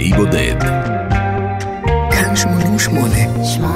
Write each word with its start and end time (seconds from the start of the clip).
באי 0.00 0.12
בודד. 0.12 0.60
כאן 2.10 2.36
88. 2.36 3.14
88 3.44 3.69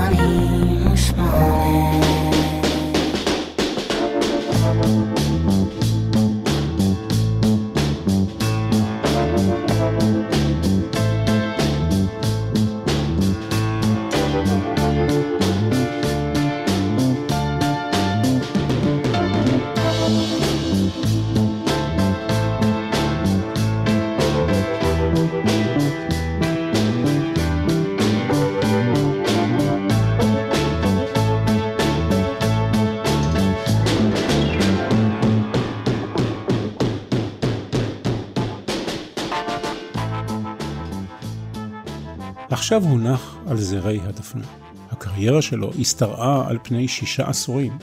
עכשיו 42.75 42.91
הוא 42.91 43.18
נח 43.18 43.37
על 43.47 43.57
זרי 43.57 44.01
הדפנה. 44.03 44.45
הקריירה 44.91 45.43
שלו 45.43 45.71
השתרעה 45.81 46.49
על 46.49 46.59
פני 46.63 46.89
שישה 46.89 47.29
עשורים. 47.29 47.79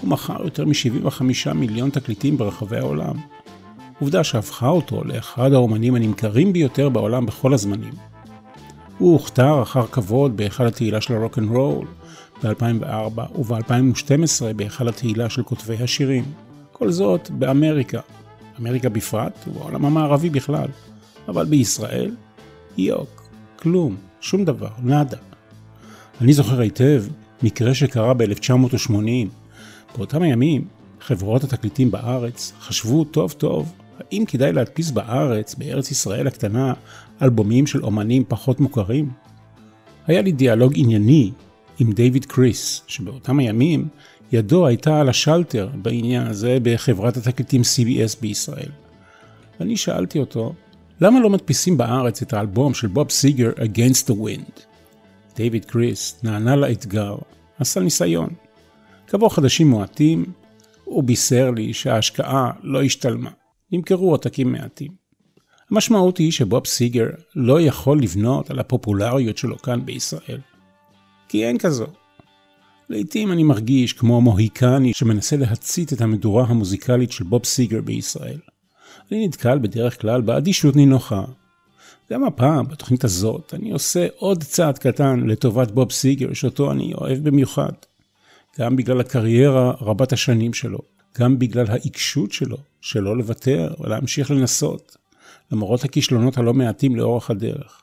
הוא 0.00 0.10
מכר 0.10 0.44
יותר 0.44 0.64
מ-75 0.64 1.52
מיליון 1.54 1.90
תקליטים 1.90 2.38
ברחבי 2.38 2.78
העולם. 2.78 3.14
עובדה 4.00 4.24
שהפכה 4.24 4.68
אותו 4.68 5.04
לאחד 5.04 5.52
האומנים 5.52 5.94
הנמכרים 5.94 6.52
ביותר 6.52 6.88
בעולם 6.88 7.26
בכל 7.26 7.54
הזמנים. 7.54 7.92
הוא 8.98 9.12
הוכתר 9.12 9.62
אחר 9.62 9.86
כבוד 9.86 10.36
בהיכל 10.36 10.66
התהילה 10.66 11.00
של 11.00 11.14
הרוק 11.14 11.38
אנד 11.38 11.50
רול 11.50 11.86
ב-2004 12.42 13.38
וב-2012 13.38 14.52
בהיכל 14.56 14.88
התהילה 14.88 15.30
של 15.30 15.42
כותבי 15.42 15.76
השירים. 15.82 16.24
כל 16.72 16.90
זאת 16.90 17.30
באמריקה. 17.30 18.00
אמריקה 18.60 18.88
בפרט 18.88 19.48
ובעולם 19.48 19.84
המערבי 19.84 20.30
בכלל. 20.30 20.68
אבל 21.28 21.44
בישראל, 21.44 22.14
יוק. 22.76 23.20
כלום, 23.62 23.96
שום 24.20 24.44
דבר, 24.44 24.68
נאדה. 24.82 25.16
אני 26.20 26.32
זוכר 26.32 26.60
היטב 26.60 27.04
מקרה 27.42 27.74
שקרה 27.74 28.14
ב-1980. 28.14 29.28
באותם 29.96 30.22
הימים, 30.22 30.64
חברות 31.00 31.44
התקליטים 31.44 31.90
בארץ 31.90 32.52
חשבו 32.60 33.04
טוב 33.04 33.32
טוב 33.32 33.72
האם 33.98 34.24
כדאי 34.26 34.52
להדפיס 34.52 34.90
בארץ, 34.90 35.54
בארץ 35.54 35.90
ישראל 35.90 36.26
הקטנה, 36.26 36.72
אלבומים 37.22 37.66
של 37.66 37.84
אומנים 37.84 38.24
פחות 38.28 38.60
מוכרים? 38.60 39.10
היה 40.06 40.22
לי 40.22 40.32
דיאלוג 40.32 40.72
ענייני 40.76 41.30
עם 41.78 41.92
דיוויד 41.92 42.24
קריס, 42.24 42.82
שבאותם 42.86 43.38
הימים 43.38 43.88
ידו 44.32 44.66
הייתה 44.66 45.00
על 45.00 45.08
השלטר 45.08 45.68
בעניין 45.82 46.26
הזה 46.26 46.58
בחברת 46.62 47.16
התקליטים 47.16 47.60
CBS 47.60 48.20
בישראל. 48.20 48.70
ואני 49.60 49.76
שאלתי 49.76 50.18
אותו, 50.18 50.54
למה 51.02 51.20
לא 51.20 51.30
מדפיסים 51.30 51.76
בארץ 51.76 52.22
את 52.22 52.32
האלבום 52.32 52.74
של 52.74 52.86
בוב 52.86 53.10
סיגר 53.10 53.50
Against 53.56 54.10
the 54.10 54.12
Wind? 54.12 54.60
דיוויד 55.36 55.64
קריס 55.64 56.20
נענה 56.22 56.56
לאתגר, 56.56 57.16
עשה 57.58 57.80
ניסיון. 57.80 58.30
כעבור 59.06 59.34
חדשים 59.34 59.70
מועטים, 59.70 60.24
הוא 60.84 61.04
בישר 61.04 61.50
לי 61.50 61.72
שההשקעה 61.72 62.50
לא 62.62 62.82
השתלמה, 62.82 63.30
נמכרו 63.72 64.10
עותקים 64.10 64.52
מעטים. 64.52 64.92
המשמעות 65.70 66.18
היא 66.18 66.32
שבוב 66.32 66.66
סיגר 66.66 67.06
לא 67.36 67.60
יכול 67.60 68.02
לבנות 68.02 68.50
על 68.50 68.58
הפופולריות 68.58 69.38
שלו 69.38 69.58
כאן 69.58 69.84
בישראל. 69.84 70.40
כי 71.28 71.46
אין 71.46 71.58
כזו. 71.58 71.86
לעתים 72.88 73.32
אני 73.32 73.42
מרגיש 73.42 73.92
כמו 73.92 74.20
מוהיקני 74.20 74.94
שמנסה 74.94 75.36
להצית 75.36 75.92
את 75.92 76.00
המדורה 76.00 76.44
המוזיקלית 76.44 77.12
של 77.12 77.24
בוב 77.24 77.44
סיגר 77.44 77.80
בישראל. 77.80 78.38
אני 79.12 79.26
נתקל 79.26 79.58
בדרך 79.58 80.00
כלל 80.00 80.20
באדישות 80.20 80.76
נינוחה. 80.76 81.24
גם 82.12 82.24
הפעם, 82.24 82.68
בתוכנית 82.68 83.04
הזאת, 83.04 83.54
אני 83.54 83.70
עושה 83.70 84.06
עוד 84.16 84.42
צעד 84.42 84.78
קטן 84.78 85.20
לטובת 85.20 85.70
בוב 85.70 85.92
סיגר, 85.92 86.32
שאותו 86.32 86.72
אני 86.72 86.94
אוהב 86.94 87.18
במיוחד. 87.28 87.72
גם 88.58 88.76
בגלל 88.76 89.00
הקריירה 89.00 89.72
רבת 89.80 90.12
השנים 90.12 90.54
שלו, 90.54 90.78
גם 91.18 91.38
בגלל 91.38 91.66
העיקשות 91.68 92.32
שלו, 92.32 92.56
שלא 92.80 93.16
לוותר 93.16 93.74
ולהמשיך 93.80 94.30
לנסות, 94.30 94.96
למרות 95.52 95.84
הכישלונות 95.84 96.38
הלא 96.38 96.54
מעטים 96.54 96.96
לאורך 96.96 97.30
הדרך. 97.30 97.82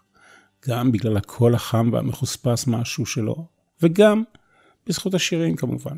גם 0.68 0.92
בגלל 0.92 1.18
הקול 1.18 1.56
החם 1.56 1.90
והמחוספס 1.94 2.68
משהו 2.68 3.06
שלו, 3.06 3.46
וגם 3.82 4.24
בזכות 4.88 5.14
השירים 5.14 5.56
כמובן. 5.56 5.98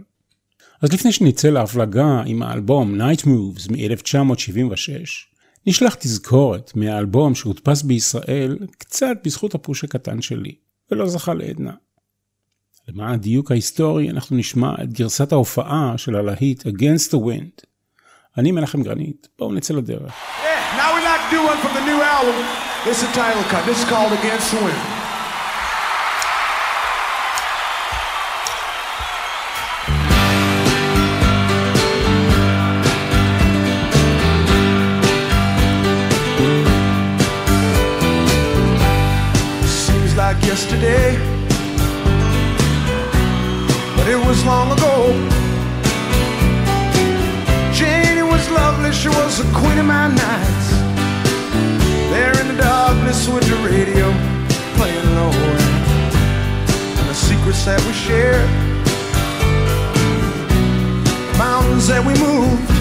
אז 0.81 0.93
לפני 0.93 1.11
שנצא 1.11 1.49
להפלגה 1.49 2.21
עם 2.25 2.43
האלבום 2.43 3.01
Night 3.01 3.21
Moves 3.21 3.71
מ-1976, 3.71 5.29
נשלח 5.65 5.95
תזכורת 5.95 6.71
מהאלבום 6.75 7.35
שהודפס 7.35 7.81
בישראל 7.81 8.57
קצת 8.77 9.17
בזכות 9.23 9.55
הפוש 9.55 9.83
הקטן 9.83 10.21
שלי, 10.21 10.55
ולא 10.91 11.07
זכה 11.07 11.33
לעדנה. 11.33 11.73
למען 12.87 13.13
הדיוק 13.13 13.51
ההיסטורי, 13.51 14.09
אנחנו 14.09 14.37
נשמע 14.37 14.73
את 14.83 14.93
גרסת 14.93 15.31
ההופעה 15.31 15.93
של 15.97 16.15
הלהיט 16.15 16.67
Against 16.67 17.11
the 17.11 17.17
Wind. 17.17 17.63
אני 18.37 18.51
מנחם 18.51 18.83
גרנית, 18.83 19.27
בואו 19.39 19.53
נצא 19.53 19.73
לדרך. 19.73 20.13
Yeah, 20.13 20.77
now 20.77 20.95
we 20.95 21.01
like 21.03 21.21
to 21.29 21.35
do 21.35 21.41
one 21.51 21.57
from 21.63 21.73
the 21.73 21.85
new 21.85 22.01
album. 22.01 22.35
This 22.85 22.97
is 22.97 23.09
a 23.09 23.13
title 23.13 23.43
cut. 23.51 23.65
This 23.65 23.83
is 23.83 23.89
called 23.89 24.13
Against 24.13 24.51
the 24.51 24.61
Wind. 24.65 24.98
Yesterday, 40.59 41.15
but 43.95 44.07
it 44.09 44.19
was 44.27 44.43
long 44.43 44.69
ago. 44.77 45.13
Janie 47.71 48.23
was 48.23 48.49
lovely, 48.49 48.91
she 48.91 49.07
was 49.07 49.37
the 49.37 49.49
queen 49.57 49.77
of 49.77 49.85
my 49.85 50.09
nights. 50.09 50.69
There 52.11 52.37
in 52.41 52.47
the 52.49 52.61
darkness 52.61 53.29
with 53.29 53.47
the 53.47 53.55
radio 53.69 54.11
playing 54.75 55.09
low, 55.15 55.31
and 56.99 57.07
the 57.07 57.15
secrets 57.15 57.63
that 57.63 57.81
we 57.87 57.93
shared, 57.93 58.49
the 61.31 61.37
mountains 61.37 61.87
that 61.87 62.03
we 62.05 62.13
moved, 62.19 62.78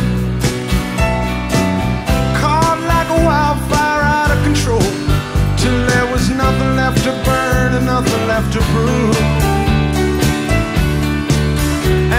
left 8.41 8.53
to 8.53 8.61
prove. 8.73 9.17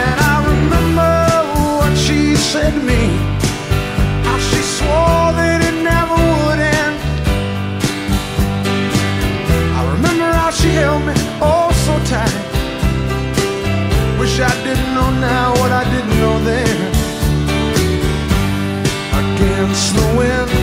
And 0.02 0.16
I 0.32 0.36
remember 0.52 1.14
what 1.80 1.94
she 1.98 2.36
said 2.36 2.76
me, 2.90 3.02
how 4.28 4.38
she 4.50 4.62
swore 4.78 5.28
that 5.40 5.60
it 5.70 5.78
never 5.92 6.18
would 6.42 6.60
end. 6.80 6.98
I 9.80 9.82
remember 9.96 10.30
how 10.42 10.52
she 10.60 10.70
held 10.82 11.04
me 11.10 11.16
oh 11.52 11.70
so 11.86 11.96
tight. 12.12 12.38
Wish 14.20 14.36
I 14.52 14.54
didn't 14.66 14.92
know 14.98 15.10
now 15.32 15.48
what 15.60 15.72
I 15.72 15.84
didn't 15.94 16.16
know 16.24 16.36
then. 16.50 16.78
Against 19.22 19.96
the 19.96 20.08
wind. 20.18 20.59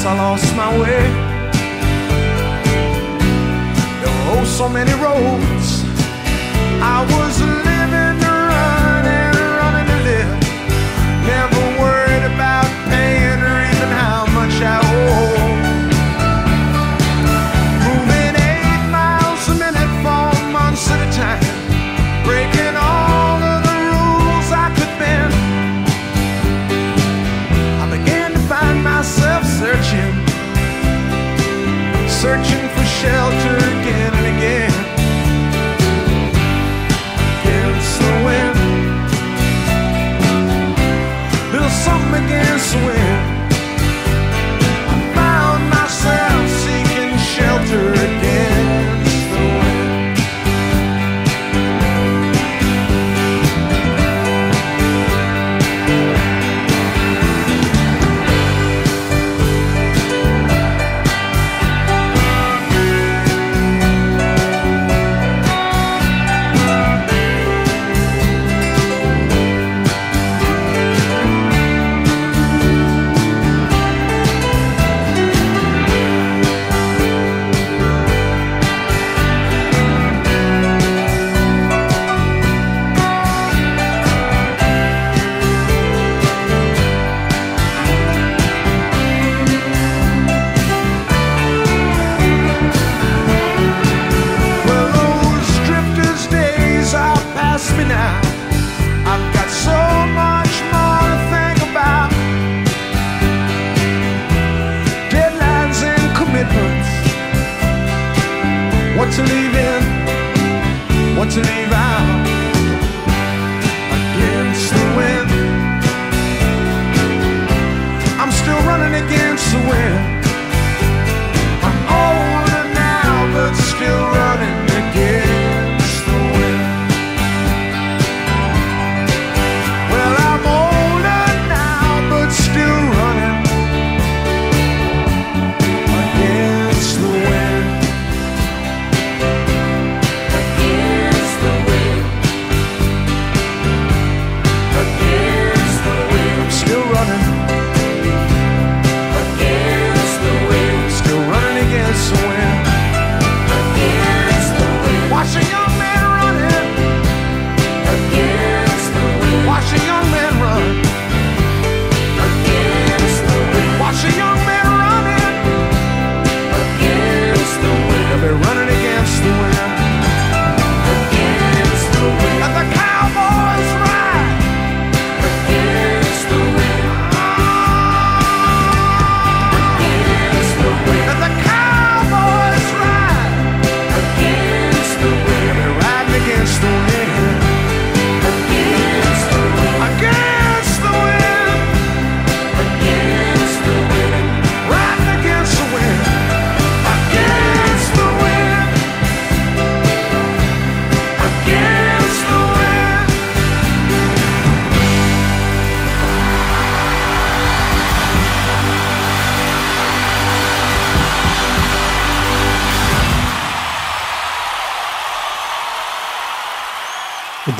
Guess 0.00 0.06
I 0.06 0.16
lost 0.16 0.56
my 0.56 0.70
way. 0.80 1.02
There 4.00 4.12
were 4.16 4.40
oh 4.40 4.44
so 4.44 4.68
many 4.68 4.92
roads. 4.92 5.84
I 6.82 7.04
was 7.12 7.49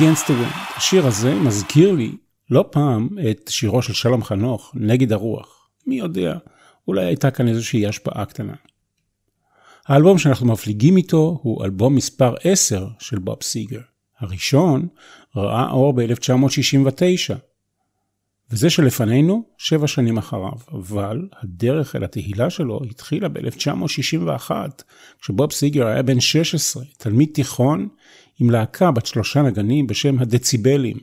Against 0.01 0.27
the 0.27 0.31
Wind. 0.31 0.77
השיר 0.77 1.07
הזה 1.07 1.35
מזכיר 1.35 1.93
לי 1.93 2.13
לא 2.51 2.65
פעם 2.71 3.09
את 3.31 3.49
שירו 3.49 3.83
של 3.83 3.93
שלום 3.93 4.25
חנוך, 4.25 4.73
נגד 4.75 5.13
הרוח. 5.13 5.69
מי 5.87 5.99
יודע, 5.99 6.35
אולי 6.89 7.05
הייתה 7.05 7.31
כאן 7.31 7.49
איזושהי 7.49 7.87
השפעה 7.87 8.25
קטנה. 8.25 8.53
האלבום 9.87 10.19
שאנחנו 10.19 10.47
מפליגים 10.47 10.97
איתו 10.97 11.41
הוא 11.43 11.65
אלבום 11.65 11.95
מספר 11.95 12.35
10 12.45 12.87
של 12.99 13.19
בוב 13.19 13.43
סיגר. 13.43 13.81
הראשון 14.21 14.89
ראה 15.37 15.71
אור 15.71 15.93
ב-1969, 15.93 17.35
וזה 18.51 18.71
שלפנינו 18.71 19.45
שבע 19.59 19.87
שנים 19.87 20.19
אחריו, 20.19 20.59
אבל 20.73 21.29
הדרך 21.43 21.97
אל 21.97 22.05
התהילה 22.05 22.51
שלו 22.51 22.81
התחילה 22.91 23.29
ב-1961, 23.29 24.51
כשבוב 25.21 25.53
סיגר 25.53 25.87
היה 25.87 26.03
בן 26.03 26.21
16, 26.21 26.85
תלמיד 26.99 27.29
תיכון 27.33 27.89
עם 28.41 28.51
להקה 28.51 28.91
בת 28.91 29.07
שלושה 29.07 29.43
נגנים 29.43 29.87
בשם 29.87 30.19
הדציבלים. 30.19 30.97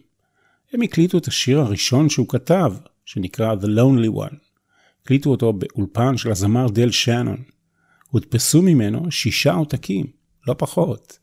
הם 0.74 0.82
הקליטו 0.82 1.18
את 1.18 1.27
השיר 1.27 1.60
הראשון 1.60 2.10
שהוא 2.10 2.27
כתב, 2.30 2.74
שנקרא 3.06 3.56
The 3.56 3.66
Lonely 3.66 4.16
One. 4.16 4.36
הקליטו 5.04 5.30
אותו 5.30 5.54
באולפן 5.54 6.18
של 6.18 6.32
הזמר 6.32 6.68
דל 6.68 6.92
שנון. 6.92 7.44
הודפסו 8.10 8.62
ממנו 8.62 9.12
שישה 9.12 9.54
עותקים, 9.54 10.06
לא 10.48 10.56
פחות. 10.58 11.20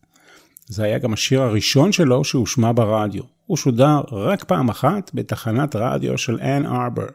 זה 0.66 0.84
היה 0.84 0.98
גם 0.98 1.12
השיר 1.12 1.42
הראשון 1.42 1.92
שלו 1.92 2.24
שהושמע 2.24 2.72
ברדיו. 2.72 3.33
הוא 3.46 3.56
שודר 3.56 4.00
רק 4.12 4.44
פעם 4.44 4.68
אחת 4.68 5.10
בתחנת 5.14 5.76
רדיו 5.76 6.18
של 6.18 6.38
אנ 6.40 6.66
ארבר. 6.66 7.06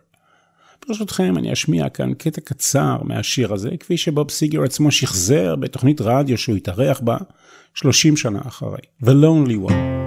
ברשותכם 0.88 1.38
אני 1.38 1.54
אשמיע 1.54 1.90
כאן 1.90 2.14
קטע 2.14 2.42
קצר 2.42 2.98
מהשיר 3.04 3.54
הזה, 3.54 3.70
כפי 3.80 3.98
שבוב 3.98 4.32
סיגר 4.32 4.64
עצמו 4.64 4.92
שחזר 4.92 5.56
בתוכנית 5.56 6.02
רדיו 6.02 6.38
שהוא 6.38 6.56
התארח 6.56 7.00
בה 7.00 7.18
30 7.74 8.18
שנה 8.18 8.40
אחרי. 8.48 8.78
The 9.04 9.08
Lonely 9.08 9.70
One. 9.70 10.00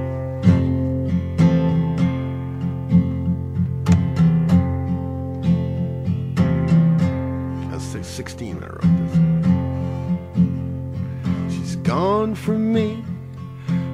gone 11.84 12.34
from 12.34 12.72
me 12.72 12.88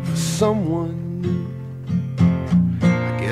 for 0.05 0.17
someone 0.17 1.21
new. 1.23 1.48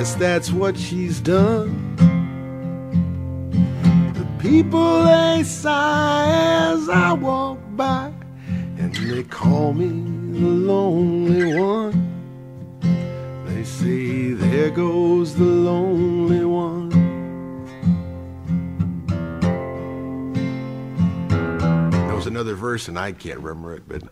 Guess 0.06 0.14
that's 0.14 0.52
what 0.52 0.78
she's 0.78 1.18
done. 1.18 1.96
The 4.14 4.24
people 4.38 5.02
they 5.02 5.42
sigh 5.42 6.26
as 6.70 6.88
I 6.88 7.12
walk 7.12 7.58
by, 7.70 8.12
and 8.78 8.94
they 8.94 9.24
call 9.24 9.72
me 9.72 9.88
the 10.38 10.46
lonely 10.46 11.58
one. 11.58 12.78
They 13.46 13.64
say, 13.64 14.30
There 14.30 14.70
goes 14.70 15.34
the 15.34 15.42
lonely 15.42 16.44
one. 16.44 16.90
There 21.90 22.14
was 22.14 22.28
another 22.28 22.54
verse, 22.54 22.86
and 22.86 22.96
I 22.96 23.10
can't 23.10 23.40
remember 23.40 23.74
it, 23.74 23.88
but 23.88 24.04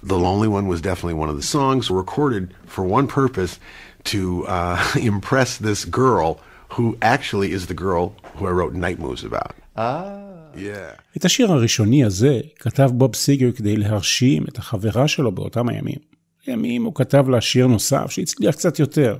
The 0.00 0.16
Lonely 0.16 0.46
One 0.46 0.68
was 0.68 0.80
definitely 0.80 1.14
one 1.14 1.28
of 1.28 1.36
the 1.36 1.42
songs 1.42 1.90
recorded 1.90 2.54
for 2.66 2.84
one 2.84 3.08
purpose 3.08 3.58
to 4.04 4.46
uh, 4.46 4.78
impress 5.12 5.58
this 5.58 5.84
girl 5.84 6.40
who 6.74 6.96
actually 7.02 7.52
is 7.52 7.66
the 7.66 7.74
girl 7.74 8.14
who 8.36 8.46
I 8.46 8.50
wrote 8.50 8.74
Night 8.74 8.98
Moves 8.98 9.24
about. 9.24 9.54
Ah. 9.76 10.30
Yeah. 10.54 11.00
את 11.16 11.24
השיר 11.24 11.52
הראשוני 11.52 12.04
הזה 12.04 12.40
כתב 12.58 12.90
בוב 12.94 13.14
סיגר 13.14 13.52
כדי 13.52 13.76
להרשים 13.76 14.44
את 14.48 14.58
החברה 14.58 15.08
שלו 15.08 15.32
באותם 15.32 15.68
הימים. 15.68 15.98
לימים 16.46 16.84
הוא 16.84 16.94
כתב 16.94 17.28
לה 17.28 17.40
שיר 17.40 17.66
נוסף 17.66 18.10
שהצליח 18.10 18.54
קצת 18.54 18.78
יותר, 18.78 19.18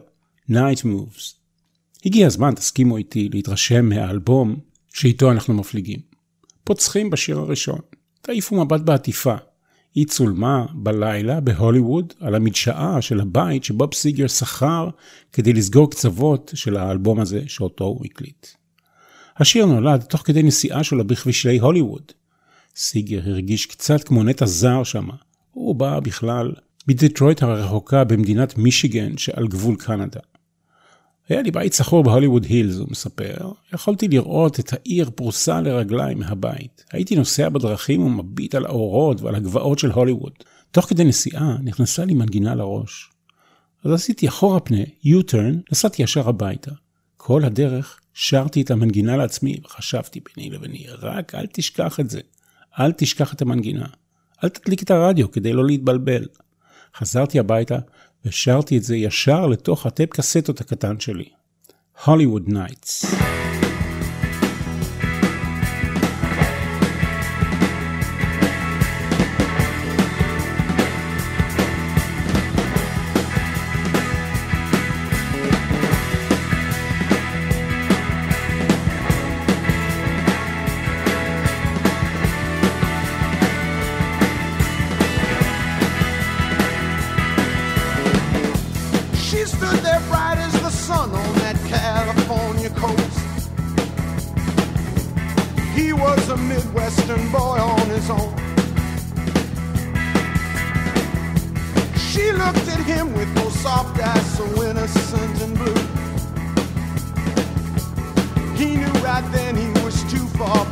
Night 0.50 0.84
Moves. 0.84 1.34
הגיע 2.06 2.26
הזמן, 2.26 2.54
תסכימו 2.54 2.96
איתי, 2.96 3.28
להתרשם 3.32 3.88
מהאלבום 3.88 4.56
שאיתו 4.94 5.30
אנחנו 5.30 5.54
מפליגים. 5.54 6.00
פוצחים 6.64 7.10
בשיר 7.10 7.38
הראשון, 7.38 7.78
תעיפו 8.20 8.64
מבט 8.64 8.80
בעטיפה. 8.80 9.34
היא 9.94 10.06
צולמה 10.06 10.66
בלילה 10.72 11.40
בהוליווד 11.40 12.12
על 12.20 12.34
המדשאה 12.34 13.02
של 13.02 13.20
הבית 13.20 13.64
שבוב 13.64 13.94
סיגר 13.94 14.26
שכר 14.26 14.88
כדי 15.32 15.52
לסגור 15.52 15.90
קצוות 15.90 16.52
של 16.54 16.76
האלבום 16.76 17.20
הזה 17.20 17.42
שאותו 17.46 17.84
הוא 17.84 18.04
הקליט. 18.04 18.46
השיר 19.36 19.66
נולד 19.66 20.00
תוך 20.02 20.22
כדי 20.24 20.42
נסיעה 20.42 20.84
שלו 20.84 21.06
בכבישי 21.06 21.58
הוליווד. 21.58 22.12
סיגר 22.76 23.20
הרגיש 23.24 23.66
קצת 23.66 24.04
כמו 24.04 24.24
נטע 24.24 24.46
זר 24.46 24.82
שמה. 24.82 25.14
הוא 25.50 25.74
בא 25.74 26.00
בכלל 26.00 26.52
מדטרויט 26.88 27.42
הרחוקה 27.42 28.04
במדינת 28.04 28.58
מישיגן 28.58 29.16
שעל 29.16 29.48
גבול 29.48 29.76
קנדה. 29.76 30.20
היה 31.30 31.42
לי 31.42 31.50
בית 31.50 31.72
שכור 31.72 32.04
בהוליווד 32.04 32.44
הילס, 32.44 32.76
הוא 32.76 32.88
מספר. 32.90 33.52
יכולתי 33.74 34.08
לראות 34.08 34.60
את 34.60 34.72
העיר 34.72 35.10
פרוסה 35.14 35.60
לרגליי 35.60 36.18
מהבית. 36.18 36.84
הייתי 36.92 37.16
נוסע 37.16 37.48
בדרכים 37.48 38.02
ומביט 38.02 38.54
על 38.54 38.66
האורות 38.66 39.20
ועל 39.20 39.34
הגבעות 39.34 39.78
של 39.78 39.90
הוליווד. 39.90 40.32
תוך 40.70 40.84
כדי 40.84 41.04
נסיעה 41.04 41.56
נכנסה 41.62 42.04
לי 42.04 42.14
מנגינה 42.14 42.54
לראש. 42.54 43.10
אז 43.84 43.92
עשיתי 43.92 44.28
אחורה 44.28 44.60
פנה, 44.60 44.82
U-turn, 45.04 45.72
נסעתי 45.72 46.02
ישר 46.02 46.28
הביתה. 46.28 46.70
כל 47.16 47.44
הדרך 47.44 48.00
שרתי 48.14 48.62
את 48.62 48.70
המנגינה 48.70 49.16
לעצמי, 49.16 49.60
וחשבתי 49.64 50.20
ביני 50.20 50.50
לביני, 50.50 50.86
רק 50.98 51.34
אל 51.34 51.46
תשכח 51.52 52.00
את 52.00 52.10
זה. 52.10 52.20
אל 52.80 52.92
תשכח 52.92 53.34
את 53.34 53.42
המנגינה. 53.42 53.86
אל 54.44 54.48
תדליק 54.48 54.82
את 54.82 54.90
הרדיו 54.90 55.30
כדי 55.30 55.52
לא 55.52 55.66
להתבלבל. 55.66 56.24
חזרתי 56.96 57.38
הביתה 57.38 57.78
ושרתי 58.24 58.78
את 58.78 58.82
זה 58.82 58.96
ישר 58.96 59.46
לתוך 59.46 59.86
הטייפ 59.86 60.10
קסטות 60.10 60.60
הקטן 60.60 61.00
שלי. 61.00 61.28
Hollywood 62.04 62.48
Nights. 62.48 63.14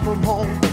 from 0.09 0.23
home. 0.23 0.68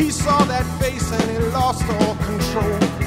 He 0.00 0.10
saw 0.10 0.42
that 0.44 0.64
face 0.80 1.12
and 1.12 1.30
he 1.30 1.38
lost 1.50 1.84
all 1.84 2.16
control. 2.16 2.99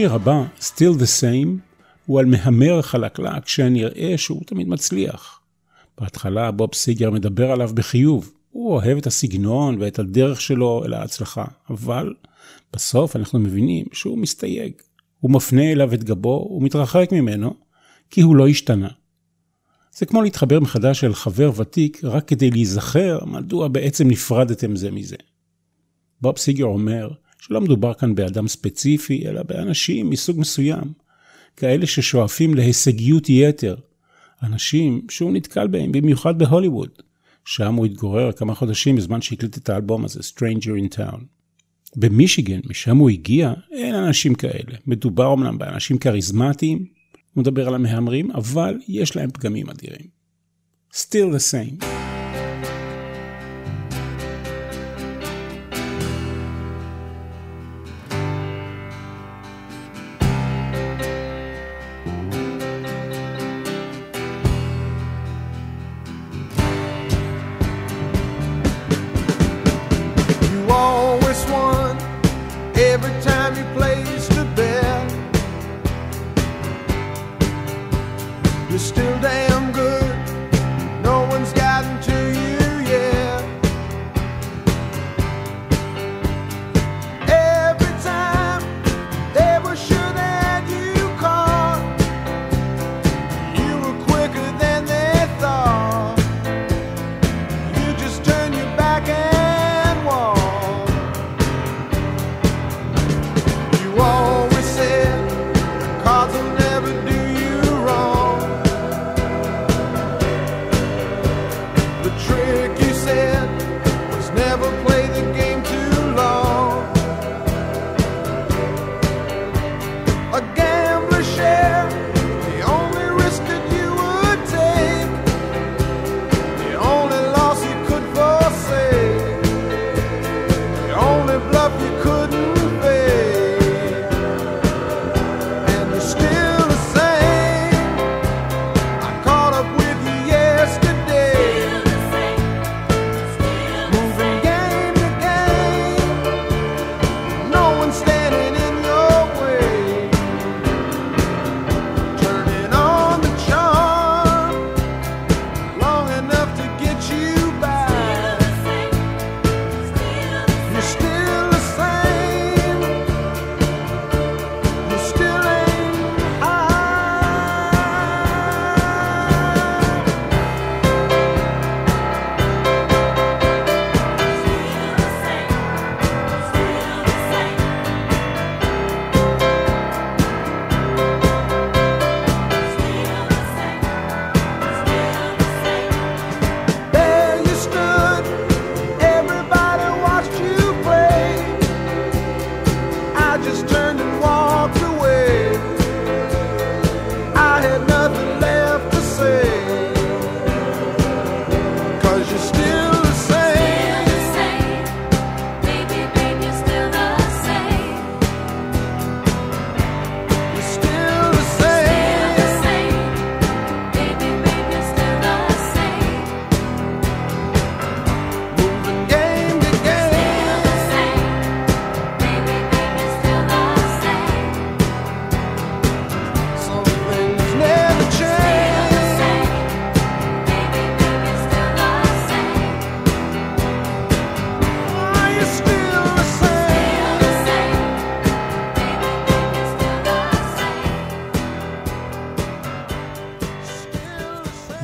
השיר 0.00 0.14
הבא, 0.14 0.44
Still 0.60 0.98
the 0.98 1.20
Same, 1.20 1.48
הוא 2.06 2.20
על 2.20 2.26
מהמר 2.26 2.82
חלקלק 2.82 3.48
שנראה 3.48 4.14
שהוא 4.16 4.42
תמיד 4.46 4.68
מצליח. 4.68 5.40
בהתחלה 5.98 6.50
בוב 6.50 6.74
סיגר 6.74 7.10
מדבר 7.10 7.50
עליו 7.50 7.70
בחיוב, 7.74 8.32
הוא 8.50 8.72
אוהב 8.72 8.98
את 8.98 9.06
הסגנון 9.06 9.76
ואת 9.80 9.98
הדרך 9.98 10.40
שלו 10.40 10.82
אל 10.84 10.94
ההצלחה, 10.94 11.44
אבל 11.70 12.14
בסוף 12.72 13.16
אנחנו 13.16 13.38
מבינים 13.38 13.86
שהוא 13.92 14.18
מסתייג. 14.18 14.72
הוא 15.20 15.30
מפנה 15.30 15.72
אליו 15.72 15.94
את 15.94 16.04
גבו, 16.04 16.50
ומתרחק 16.56 17.08
ממנו, 17.12 17.54
כי 18.10 18.20
הוא 18.20 18.36
לא 18.36 18.48
השתנה. 18.48 18.88
זה 19.92 20.06
כמו 20.06 20.22
להתחבר 20.22 20.60
מחדש 20.60 21.04
אל 21.04 21.14
חבר 21.14 21.50
ותיק 21.56 22.00
רק 22.04 22.28
כדי 22.28 22.50
להיזכר 22.50 23.18
מדוע 23.24 23.68
בעצם 23.68 24.08
נפרדתם 24.08 24.76
זה 24.76 24.90
מזה. 24.90 25.16
בוב 26.20 26.38
סיגר 26.38 26.64
אומר, 26.64 27.10
שלא 27.40 27.60
מדובר 27.60 27.94
כאן 27.94 28.14
באדם 28.14 28.48
ספציפי, 28.48 29.28
אלא 29.28 29.42
באנשים 29.42 30.10
מסוג 30.10 30.40
מסוים, 30.40 30.92
כאלה 31.56 31.86
ששואפים 31.86 32.54
להישגיות 32.54 33.28
יתר. 33.28 33.76
אנשים 34.42 35.06
שהוא 35.10 35.32
נתקל 35.32 35.66
בהם, 35.66 35.92
במיוחד 35.92 36.38
בהוליווד, 36.38 36.90
שם 37.44 37.74
הוא 37.74 37.86
התגורר 37.86 38.32
כמה 38.32 38.54
חודשים 38.54 38.96
בזמן 38.96 39.22
שהקליט 39.22 39.58
את 39.58 39.68
האלבום 39.68 40.04
הזה, 40.04 40.20
Stranger 40.20 40.92
in 40.92 40.96
Town. 40.96 41.20
במישיגן, 41.96 42.60
משם 42.70 42.96
הוא 42.96 43.10
הגיע, 43.10 43.52
אין 43.72 43.94
אנשים 43.94 44.34
כאלה. 44.34 44.76
מדובר 44.86 45.34
אמנם 45.34 45.58
באנשים 45.58 45.98
כריזמטיים, 45.98 46.78
הוא 47.34 47.42
מדבר 47.42 47.68
על 47.68 47.74
המהמרים, 47.74 48.30
אבל 48.30 48.78
יש 48.88 49.16
להם 49.16 49.30
פגמים 49.30 49.70
אדירים. 49.70 50.06
Still 50.92 51.34
the 51.34 51.52
same. 51.52 51.99
Every 72.80 73.12
time 73.22 73.54
you 73.58 73.64
placed 73.74 74.19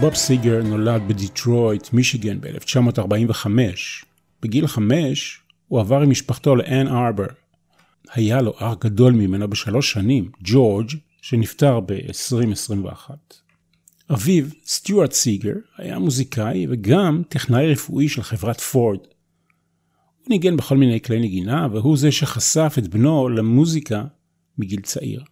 בוב 0.06 0.14
סיגר 0.14 0.62
נולד 0.62 1.02
בדיטרויט, 1.08 1.92
מישיגן 1.92 2.40
ב-1945. 2.40 3.46
בגיל 4.42 4.66
חמש 4.66 5.40
הוא 5.68 5.80
עבר 5.80 6.00
עם 6.00 6.10
משפחתו 6.10 6.56
לאן 6.56 6.88
ארבר. 6.88 7.26
היה 8.12 8.42
לו 8.42 8.54
אח 8.58 8.74
גדול 8.80 9.12
ממנו 9.12 9.50
בשלוש 9.50 9.92
שנים, 9.92 10.30
ג'ורג', 10.42 10.90
שנפטר 11.22 11.80
ב-2021. 11.80 13.10
אביו, 14.12 14.44
סטיוארט 14.66 15.12
סיגר, 15.12 15.54
היה 15.76 15.98
מוזיקאי 15.98 16.66
וגם 16.70 17.22
טכנאי 17.28 17.72
רפואי 17.72 18.08
של 18.08 18.22
חברת 18.22 18.60
פורד. 18.60 18.98
הוא 20.18 20.28
ניגן 20.28 20.56
בכל 20.56 20.76
מיני 20.76 21.00
כלי 21.00 21.20
נגינה, 21.20 21.68
והוא 21.72 21.96
זה 21.96 22.12
שחשף 22.12 22.74
את 22.78 22.88
בנו 22.88 23.28
למוזיקה 23.28 24.04
מגיל 24.58 24.80
צעיר. 24.80 25.22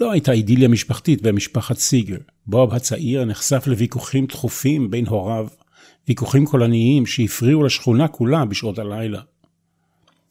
לא 0.00 0.12
הייתה 0.12 0.32
אידיליה 0.32 0.68
משפחתית 0.68 1.22
במשפחת 1.22 1.78
סיגר. 1.78 2.18
בוב 2.46 2.74
הצעיר 2.74 3.24
נחשף 3.24 3.66
לוויכוחים 3.66 4.26
תכופים 4.26 4.90
בין 4.90 5.06
הוריו, 5.06 5.46
ויכוחים 6.08 6.46
קולניים 6.46 7.06
שהפריעו 7.06 7.62
לשכונה 7.62 8.08
כולה 8.08 8.44
בשעות 8.44 8.78
הלילה. 8.78 9.20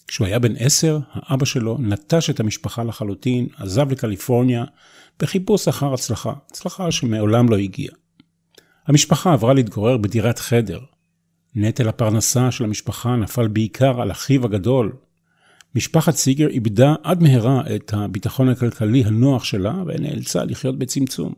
כשהוא 0.08 0.28
היה 0.28 0.40
בן 0.40 0.54
עשר, 0.58 1.00
האבא 1.12 1.46
שלו 1.46 1.78
נטש 1.80 2.30
את 2.30 2.40
המשפחה 2.40 2.84
לחלוטין, 2.84 3.48
עזב 3.58 3.92
לקליפורניה, 3.92 4.66
בחיפוש 5.20 5.68
אחר 5.68 5.94
הצלחה, 5.94 6.34
הצלחה 6.52 6.92
שמעולם 6.92 7.50
לא 7.50 7.58
הגיעה. 7.58 7.96
המשפחה 8.88 9.34
עברה 9.34 9.54
להתגורר 9.54 9.98
בדירת 9.98 10.40
חדר. 10.40 10.80
נטל 11.56 11.88
הפרנסה 11.88 12.52
של 12.52 12.64
המשפחה 12.64 13.16
נפל 13.16 13.48
בעיקר 13.48 14.02
על 14.02 14.12
אחיו 14.12 14.46
הגדול. 14.46 14.94
משפחת 15.76 16.16
סיגר 16.16 16.48
איבדה 16.48 16.96
עד 17.04 17.24
מהרה 17.24 17.64
את 17.76 17.94
הביטחון 17.94 18.50
הכלכלי 18.50 19.04
הנוח 19.04 19.44
שלה 19.44 19.84
ונאלצה 19.88 20.44
לחיות 20.44 20.80
בצמצום. 20.80 21.34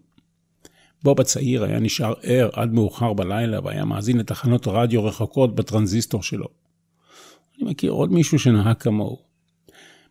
בוב 1.04 1.21
הצעיר 1.21 1.63
היה 1.63 1.80
נשאר 1.80 2.13
ער 2.23 2.50
עד 2.54 2.73
מאוחר 2.73 3.13
בלילה 3.13 3.60
והיה 3.63 3.86
מאזין 3.86 4.17
לתחנות 4.17 4.67
רדיו 4.67 5.06
רחוקות 5.06 5.56
בטרנזיסטור 5.56 6.23
שלו. 6.23 6.47
אני 7.58 7.71
מכיר 7.71 7.91
עוד 7.91 8.12
מישהו 8.12 8.39
שנהג 8.39 8.76
כמוהו. 8.76 9.17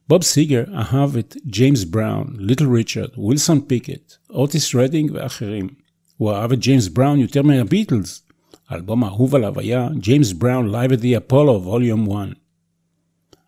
בוב 0.08 0.22
סיגר 0.22 0.64
אהב 0.74 1.16
את 1.16 1.36
ג'יימס 1.46 1.84
בראון, 1.84 2.36
ליטל 2.38 2.66
ריצ'רד, 2.74 3.08
ווילסון 3.16 3.60
פיקט, 3.66 4.12
אוטיס 4.30 4.74
רדינג 4.74 5.10
ואחרים. 5.14 5.68
הוא 6.16 6.32
אהב 6.32 6.52
את 6.52 6.58
ג'יימס 6.58 6.88
בראון 6.88 7.18
יותר 7.18 7.42
מהביטלס. 7.42 8.22
האלבום 8.68 9.04
האהוב 9.04 9.34
עליו 9.34 9.60
היה 9.60 9.88
ג'יימס 10.00 10.32
בראון 10.32 10.74
Live 10.74 10.90
at 10.90 11.00
the 11.00 11.30
Apollo 11.30 11.66
Volume 11.66 12.12
1. 12.12 12.45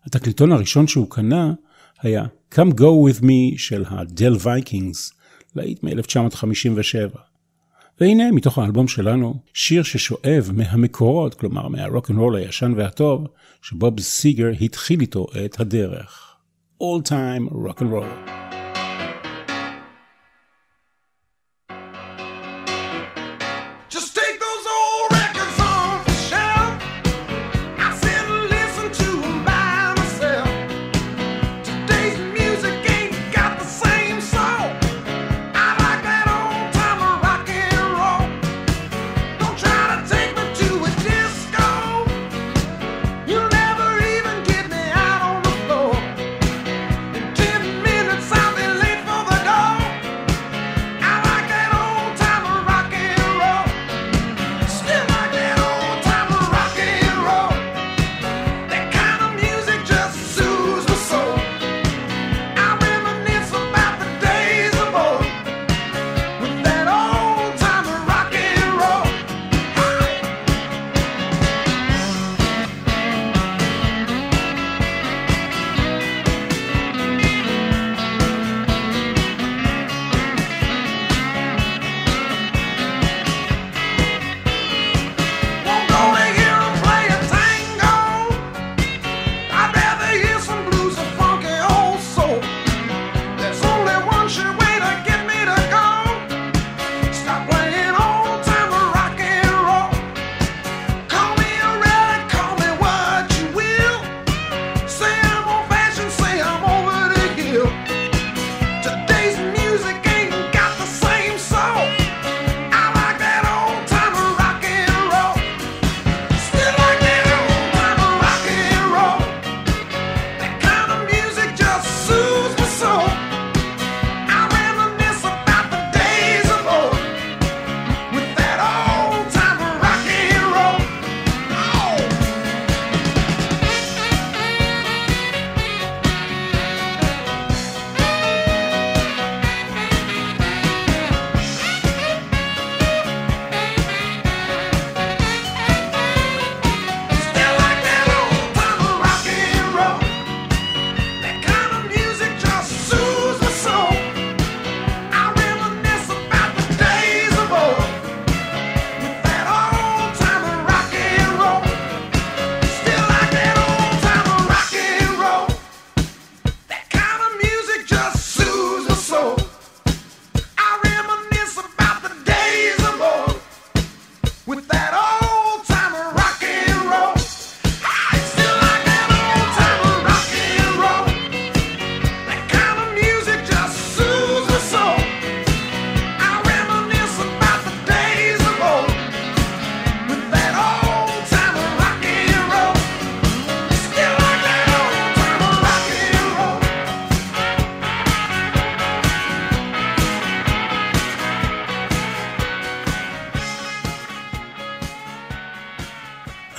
התקליטון 0.09 0.51
הראשון 0.51 0.87
שהוא 0.87 1.09
קנה 1.09 1.53
היה 2.01 2.25
Come 2.53 2.73
Go 2.77 2.81
With 2.81 3.21
Me 3.21 3.57
של 3.57 3.83
הדל 3.87 4.35
וייקינגס, 4.43 5.13
להיט 5.55 5.83
מ-1957. 5.83 7.17
והנה, 8.01 8.31
מתוך 8.31 8.57
האלבום 8.57 8.87
שלנו, 8.87 9.35
שיר 9.53 9.83
ששואב 9.83 10.51
מהמקורות, 10.53 11.33
כלומר 11.33 11.67
מהרוק 11.67 12.11
אנד 12.11 12.19
רול 12.19 12.35
הישן 12.35 12.73
והטוב, 12.77 13.27
שבוב 13.61 13.99
סיגר 13.99 14.49
התחיל 14.61 15.01
איתו 15.01 15.27
את 15.45 15.59
הדרך. 15.59 16.35
Old 16.83 17.09
Time 17.09 17.53
Rock 17.53 17.81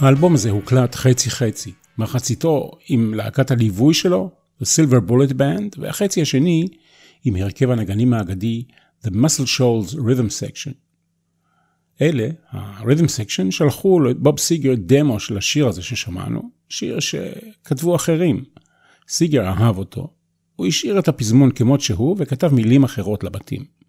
האלבום 0.00 0.34
הזה 0.34 0.50
הוקלט 0.50 0.94
חצי-חצי, 0.94 1.72
מחציתו 1.98 2.70
עם 2.88 3.14
להקת 3.14 3.50
הליווי 3.50 3.94
שלו, 3.94 4.30
The 4.62 4.64
Silver 4.64 5.10
Bullet 5.10 5.32
Band, 5.32 5.78
והחצי 5.78 6.22
השני 6.22 6.68
עם 7.24 7.36
הרכב 7.36 7.70
הנגנים 7.70 8.14
האגדי 8.14 8.64
The 9.04 9.10
Muscle 9.10 9.58
Shoals 9.58 9.94
Rhythm 9.94 10.28
Section. 10.28 10.72
אלה, 12.00 12.28
ה-Rhythm 12.50 13.04
Section, 13.04 13.50
שלחו 13.50 14.00
לבוב 14.00 14.38
סיגר 14.38 14.74
דמו 14.78 15.20
של 15.20 15.38
השיר 15.38 15.68
הזה 15.68 15.82
ששמענו, 15.82 16.50
שיר 16.68 17.00
שכתבו 17.00 17.96
אחרים. 17.96 18.44
סיגר 19.08 19.46
אהב 19.46 19.78
אותו, 19.78 20.08
הוא 20.56 20.66
השאיר 20.66 20.98
את 20.98 21.08
הפזמון 21.08 21.50
כמות 21.50 21.80
שהוא 21.80 22.16
וכתב 22.18 22.54
מילים 22.54 22.84
אחרות 22.84 23.24
לבתים. 23.24 23.79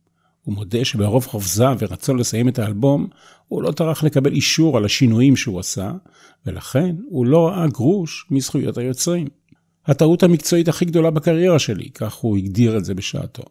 הוא 0.44 0.56
מודה 0.56 0.86
שברוב 0.86 1.26
חופזה 1.26 1.66
ורצון 1.80 2.20
לסיים 2.20 2.50
את 2.50 2.60
האלבום, 2.60 3.08
הוא 3.48 3.64
לא 3.64 3.72
טרח 3.72 4.04
לקבל 4.04 4.34
אישור 4.34 4.78
על 4.78 4.86
השינויים 4.86 5.36
שהוא 5.36 5.60
עשה, 5.60 5.92
ולכן 6.46 6.96
הוא 7.10 7.26
לא 7.26 7.48
ראה 7.48 7.68
גרוש 7.68 8.26
מזכויות 8.32 8.78
היוצרים. 8.78 9.28
הטעות 9.86 10.24
המקצועית 10.24 10.68
הכי 10.68 10.86
גדולה 10.86 11.12
בקריירה 11.12 11.60
שלי, 11.60 11.90
כך 11.90 12.14
הוא 12.14 12.38
הגדיר 12.38 12.78
את 12.78 12.86
זה 12.86 12.94
בשעתו. 12.94 13.44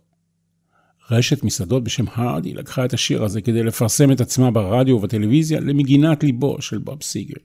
רשת 1.11 1.45
מסעדות 1.45 1.85
בשם 1.85 2.05
הרדי 2.15 2.55
לקחה 2.55 2.85
את 2.85 2.93
השיר 2.93 3.25
הזה 3.25 3.41
כדי 3.41 3.63
לפרסם 3.63 4.13
את 4.13 4.21
עצמה 4.21 4.51
ברדיו 4.51 4.97
ובטלוויזיה 4.97 5.61
למגינת 5.61 6.23
ליבו 6.23 6.63
של 6.63 6.79
בוב 6.79 7.03
סיגר. 7.03 7.41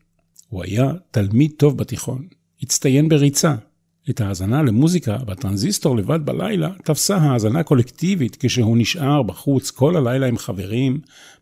הוא 0.50 0.64
היה 0.64 0.94
תלמיד 1.12 1.52
טוב 1.58 1.78
בתיכון, 1.78 2.28
הצטיין 2.64 3.10
בריצה, 3.10 3.56
את 4.10 4.22
ההאזנה 4.22 4.64
למוזיקה 4.64 5.18
בטרנזיסטור 5.18 5.96
לבד 5.96 6.26
בלילה 6.26 6.70
תפסה 6.84 7.18
האזנה 7.18 7.64
קולקטיבית 7.64 8.38
כשהוא 8.40 8.78
נשאר 8.78 9.24
בחוץ 9.24 9.72
כל 9.72 9.96
הלילה 9.96 10.28
עם 10.28 10.38
חברים, 10.38 11.00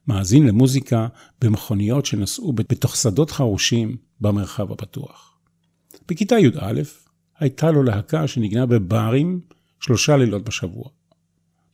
מאזין 0.07 0.47
למוזיקה 0.47 1.07
במכוניות 1.41 2.05
שנסעו 2.05 2.53
בתוך 2.53 2.95
שדות 2.95 3.31
חרושים 3.31 3.97
במרחב 4.21 4.71
הפתוח. 4.71 5.37
בכיתה 6.07 6.39
י"א 6.39 6.81
הייתה 7.39 7.71
לו 7.71 7.83
להקה 7.83 8.27
שניגנה 8.27 8.65
בברים 8.65 9.39
שלושה 9.79 10.17
לילות 10.17 10.43
בשבוע. 10.43 10.89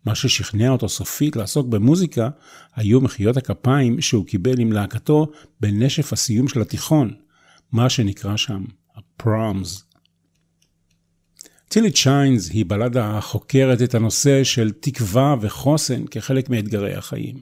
מה 0.05 0.15
ששכנע 0.15 0.69
אותו 0.69 0.89
סופית 0.89 1.35
לעסוק 1.35 1.67
במוזיקה 1.67 2.29
היו 2.75 3.01
מחיאות 3.01 3.37
הכפיים 3.37 4.01
שהוא 4.01 4.25
קיבל 4.25 4.59
עם 4.59 4.71
להקתו 4.71 5.27
בנשף 5.59 6.13
הסיום 6.13 6.47
של 6.47 6.61
התיכון, 6.61 7.13
מה 7.71 7.89
שנקרא 7.89 8.37
שם 8.37 8.63
ה-proms. 8.95 9.88
It 11.73 11.95
Shines 11.95 12.53
היא 12.53 12.65
בלדה 12.67 13.17
החוקרת 13.17 13.81
את 13.81 13.95
הנושא 13.95 14.43
של 14.43 14.71
תקווה 14.71 15.35
וחוסן 15.41 16.05
כחלק 16.05 16.49
מאתגרי 16.49 16.93
החיים. 16.93 17.35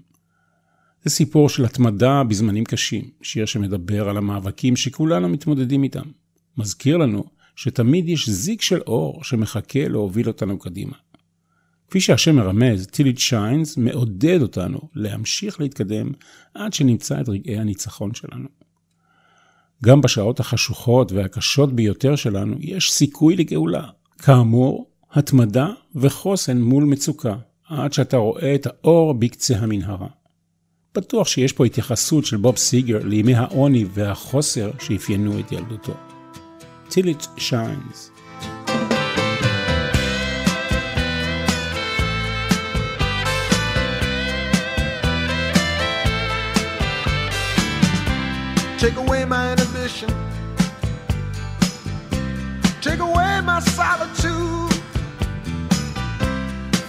זה 1.04 1.10
סיפור 1.10 1.50
של 1.50 1.66
התמדה 1.66 2.24
בזמנים 2.24 2.63
קשים, 2.63 3.10
שיר 3.22 3.46
שמדבר 3.46 4.10
על 4.10 4.18
המאבקים 4.18 4.76
שכולנו 4.76 5.30
מתמודדים 5.30 5.84
איתם. 5.84 6.04
מזכיר 6.58 6.98
לנו 6.98 7.24
שתמיד 7.56 8.10
יש 8.10 8.30
זיק 8.30 8.62
של 8.62 8.82
אור 8.82 9.24
שמחכה 9.24 9.88
להוביל 9.88 10.28
אותנו 10.28 10.60
קדימה. 10.60 10.96
כפי 11.90 12.02
שהשם 12.02 12.36
מרמז, 12.36 12.88
It 12.88 13.20
Shines 13.30 13.80
מעודד 13.80 14.42
אותנו 14.42 14.80
להמשיך 14.96 15.60
להתקדם 15.60 16.12
עד 16.54 16.74
שנמצא 16.74 17.22
את 17.22 17.30
רגעי 17.30 17.58
הניצחון 17.58 18.13
שלנו. 18.13 18.48
גם 19.84 20.02
בשעות 20.02 20.40
החשוכות 20.40 21.12
והקשות 21.12 21.74
ביותר 21.74 22.16
שלנו 22.16 22.56
יש 22.60 22.92
סיכוי 22.92 23.36
לגאולה. 23.36 23.90
כאמור, 24.17 24.89
התמדה 25.12 25.67
וחוסן 25.95 26.62
מול 26.62 26.84
מצוקה, 26.84 27.36
עד 27.69 27.93
שאתה 27.93 28.17
רואה 28.17 28.56
את 28.56 28.65
האור 28.65 29.13
בקצה 29.13 29.58
המנהרה. 29.58 30.08
בטוח 30.95 31.27
שיש 31.27 31.53
פה 31.53 31.65
התייחסות 31.65 32.25
של 32.25 32.38
בוב 32.38 32.58
סיגר 32.58 32.99
לימי 33.03 33.36
העוני 33.36 33.86
והחוסר 33.93 34.71
שאפיינו 34.80 35.39
את 35.39 35.51
ילדותו. 35.51 35.93
Till 36.89 37.06
it 37.06 37.27
shines. 37.38 38.12
Take 48.80 48.97
away 49.03 49.25
my 49.25 49.43
inhibition. 49.53 50.37
Take 52.88 53.00
away 53.00 53.41
my 53.41 53.60
solitude. 53.60 54.73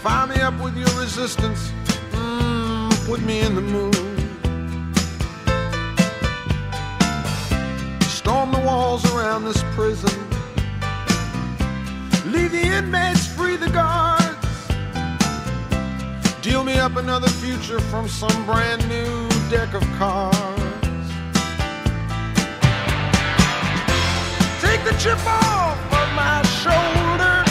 Fire 0.00 0.28
me 0.28 0.36
up 0.40 0.54
with 0.62 0.76
your 0.76 0.88
resistance. 1.00 1.72
Mm, 2.12 3.06
put 3.08 3.20
me 3.22 3.40
in 3.40 3.56
the 3.56 3.60
mood. 3.60 3.96
Storm 8.04 8.52
the 8.52 8.60
walls 8.60 9.04
around 9.12 9.44
this 9.44 9.60
prison. 9.74 10.16
Leave 12.26 12.52
the 12.52 12.62
inmates 12.78 13.26
free, 13.26 13.56
the 13.56 13.68
guards. 13.68 14.24
Deal 16.42 16.62
me 16.62 16.78
up 16.78 16.94
another 16.94 17.28
future 17.28 17.80
from 17.80 18.06
some 18.06 18.46
brand 18.46 18.88
new 18.88 19.28
deck 19.50 19.74
of 19.74 19.82
cards. 19.98 20.67
Take 24.78 24.92
the 24.92 24.98
chip 25.00 25.18
off 25.26 25.76
of 25.92 26.08
my 26.14 26.40
shoulder. 26.62 27.42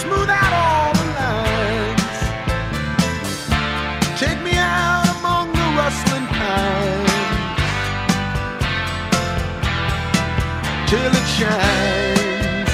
Smooth 0.00 0.28
out 0.28 0.52
all 0.52 0.92
the 0.92 1.06
lines. 1.18 2.16
Take 4.20 4.42
me 4.42 4.52
out 4.54 5.08
among 5.16 5.52
the 5.52 5.66
rustling 5.80 6.26
pines. 6.26 7.10
Till 10.90 11.12
it 11.20 11.26
shines. 11.38 12.72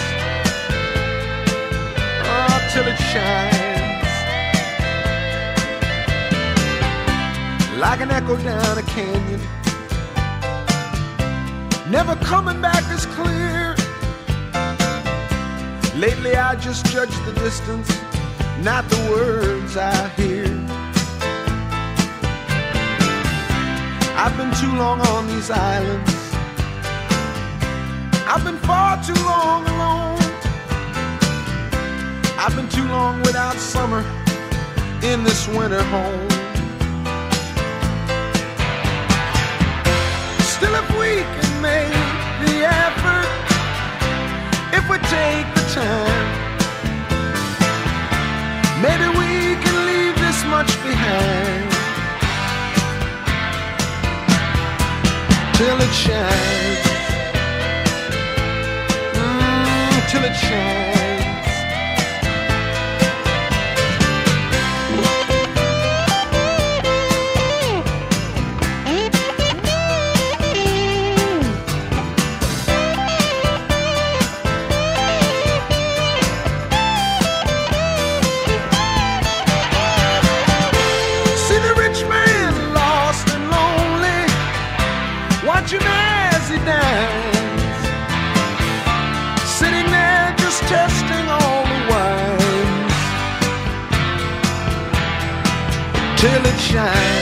Oh, 2.26 2.58
till 2.72 2.86
it 2.88 2.98
shines. 3.12 4.12
Like 7.78 8.00
an 8.00 8.10
echo 8.10 8.36
down 8.38 8.78
a 8.78 8.82
canyon 8.82 9.40
coming 12.26 12.60
back 12.60 12.82
as 12.90 13.06
clear. 13.06 13.76
Lately, 15.94 16.34
I 16.34 16.56
just 16.56 16.84
judge 16.86 17.14
the 17.24 17.32
distance, 17.34 17.88
not 18.62 18.82
the 18.88 19.00
words 19.12 19.76
I 19.76 20.08
hear. 20.18 20.44
I've 24.22 24.36
been 24.36 24.52
too 24.62 24.74
long 24.76 25.00
on 25.12 25.28
these 25.28 25.50
islands. 25.52 26.14
I've 28.26 28.42
been 28.42 28.58
far 28.70 29.00
too 29.04 29.20
long 29.32 29.62
alone. 29.74 30.18
I've 32.42 32.56
been 32.56 32.68
too 32.68 32.88
long 32.88 33.20
without 33.20 33.54
summer 33.54 34.02
in 35.10 35.22
this 35.22 35.46
winter 35.46 35.82
home. 35.94 36.28
Still, 40.54 40.74
if 40.74 40.88
we 40.98 41.22
can 41.22 41.62
make 41.62 42.05
we 44.90 44.98
take 44.98 45.46
the 45.54 45.64
time, 45.74 46.28
maybe 48.82 49.06
we 49.18 49.56
can 49.62 49.76
leave 49.90 50.16
this 50.24 50.44
much 50.44 50.70
behind. 50.82 51.70
Till 55.56 55.78
it 55.86 55.94
shines, 56.04 56.84
mm, 59.14 60.10
till 60.10 60.24
it 60.24 60.36
shines. 60.36 60.85
shine. 96.76 97.15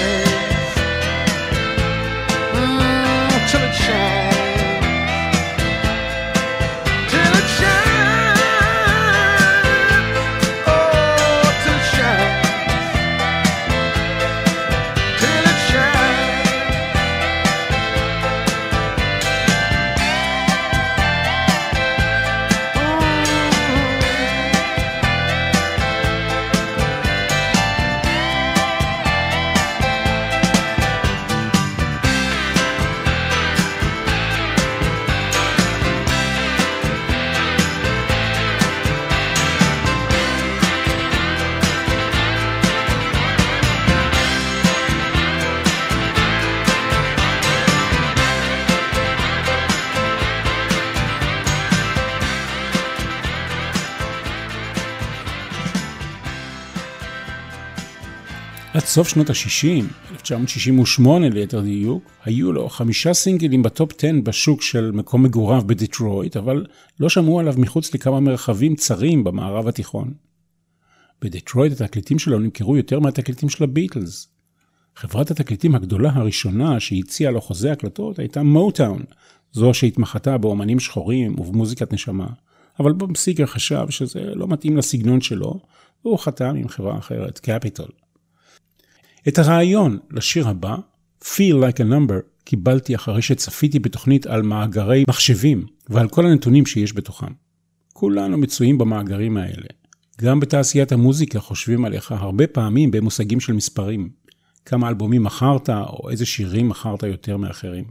עד 58.95 58.97
סוף 58.97 59.09
שנות 59.09 59.31
ה-60, 59.31 59.85
1968 60.13 61.29
ליתר 61.29 61.61
דיוק, 61.61 62.05
היו 62.25 62.53
לו 62.53 62.69
חמישה 62.69 63.15
סינגלים 63.15 63.63
בטופ 63.63 63.93
10 63.99 64.09
בשוק 64.25 64.63
של 64.63 64.91
מקום 64.91 65.23
מגוריו 65.23 65.63
בדיטרויט, 65.67 66.37
אבל 66.37 66.67
לא 67.01 67.09
שמעו 67.09 67.41
עליו 67.41 67.55
מחוץ 67.57 67.95
לכמה 67.95 68.21
מרחבים 68.21 68.75
צרים 68.77 69.25
במערב 69.25 69.69
התיכון. 69.69 70.15
בדיטרויט 71.23 71.73
התקליטים 71.81 72.19
שלו 72.19 72.39
נמכרו 72.39 72.77
יותר 72.77 73.01
מהתקליטים 73.01 73.49
של 73.49 73.65
הביטלס. 73.65 74.29
חברת 74.97 75.31
התקליטים 75.31 75.75
הגדולה 75.75 76.11
הראשונה 76.15 76.81
שהציעה 76.81 77.33
לו 77.33 77.41
חוזה 77.41 77.73
הקלטות 77.73 78.19
הייתה 78.19 78.43
מוטאון, 78.43 79.03
זו 79.53 79.75
שהתמחתה 79.75 80.39
באומנים 80.39 80.81
שחורים 80.81 81.41
ובמוזיקת 81.41 81.93
נשמה. 81.93 82.27
אבל 82.81 82.93
בוב 82.93 83.17
סיגר 83.17 83.47
חשב 83.47 83.87
שזה 83.91 84.21
לא 84.35 84.49
מתאים 84.49 84.77
לסגנון 84.77 85.21
שלו, 85.21 85.61
והוא 86.05 86.19
חתם 86.19 86.57
עם 86.57 86.69
חברה 86.69 86.99
אחרת, 86.99 87.39
קפיטול. 87.39 88.04
את 89.29 89.39
הרעיון 89.39 89.99
לשיר 90.11 90.49
הבא, 90.49 90.77
Feel 91.23 91.55
Like 91.55 91.79
a 91.79 91.83
Number, 91.83 92.15
קיבלתי 92.45 92.95
אחרי 92.95 93.23
שצפיתי 93.23 93.79
בתוכנית 93.79 94.27
על 94.27 94.43
מאגרי 94.43 95.05
מחשבים 95.09 95.67
ועל 95.89 96.09
כל 96.09 96.27
הנתונים 96.27 96.67
שיש 96.67 96.97
בתוכם. 96.97 97.33
כולנו 97.93 98.39
מצויים 98.39 98.79
במאגרים 98.79 99.37
האלה. 99.37 99.67
גם 100.21 100.41
בתעשיית 100.41 100.93
המוזיקה 100.93 101.41
חושבים 101.41 101.85
עליך 101.85 102.13
הרבה 102.13 102.47
פעמים 102.47 102.91
במושגים 102.91 103.41
של 103.41 103.53
מספרים. 103.53 104.11
כמה 104.67 104.89
אלבומים 104.89 105.23
מכרת 105.23 105.71
או 105.71 106.11
איזה 106.11 106.27
שירים 106.27 106.69
מכרת 106.69 107.03
יותר 107.03 107.37
מאחרים. 107.37 107.85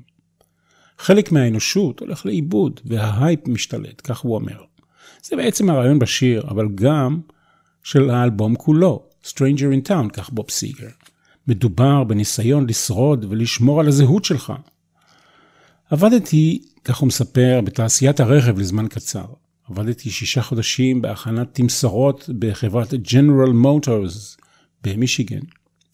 חלק 0.98 1.32
מהאנושות 1.32 2.00
הולך 2.00 2.26
לאיבוד 2.26 2.80
וההייפ 2.86 3.48
משתלט, 3.48 4.02
כך 4.04 4.20
הוא 4.20 4.36
אומר. 4.36 4.62
זה 5.24 5.36
בעצם 5.36 5.70
הרעיון 5.70 6.00
בשיר, 6.00 6.44
אבל 6.50 6.68
גם 6.76 7.20
של 7.84 8.10
האלבום 8.10 8.56
כולו, 8.56 9.04
Stranger 9.26 9.88
in 9.88 9.90
Town, 9.90 10.10
כך 10.14 10.30
בוב 10.30 10.50
סיגר. 10.50 10.90
מדובר 11.48 12.04
בניסיון 12.04 12.70
לשרוד 12.70 13.26
ולשמור 13.30 13.80
על 13.80 13.88
הזהות 13.88 14.26
שלך. 14.26 14.54
עבדתי, 15.90 16.62
כך 16.84 16.98
הוא 16.98 17.08
מספר, 17.08 17.60
בתעשיית 17.64 18.20
הרכב 18.20 18.60
לזמן 18.60 18.88
קצר. 18.88 19.26
עבדתי 19.70 20.10
שישה 20.10 20.42
חודשים 20.42 21.02
בהכנת 21.02 21.48
תמסורות 21.54 22.30
בחברת 22.40 22.94
General 22.94 23.66
Motors 23.66 24.44
במישיגן. 24.84 25.40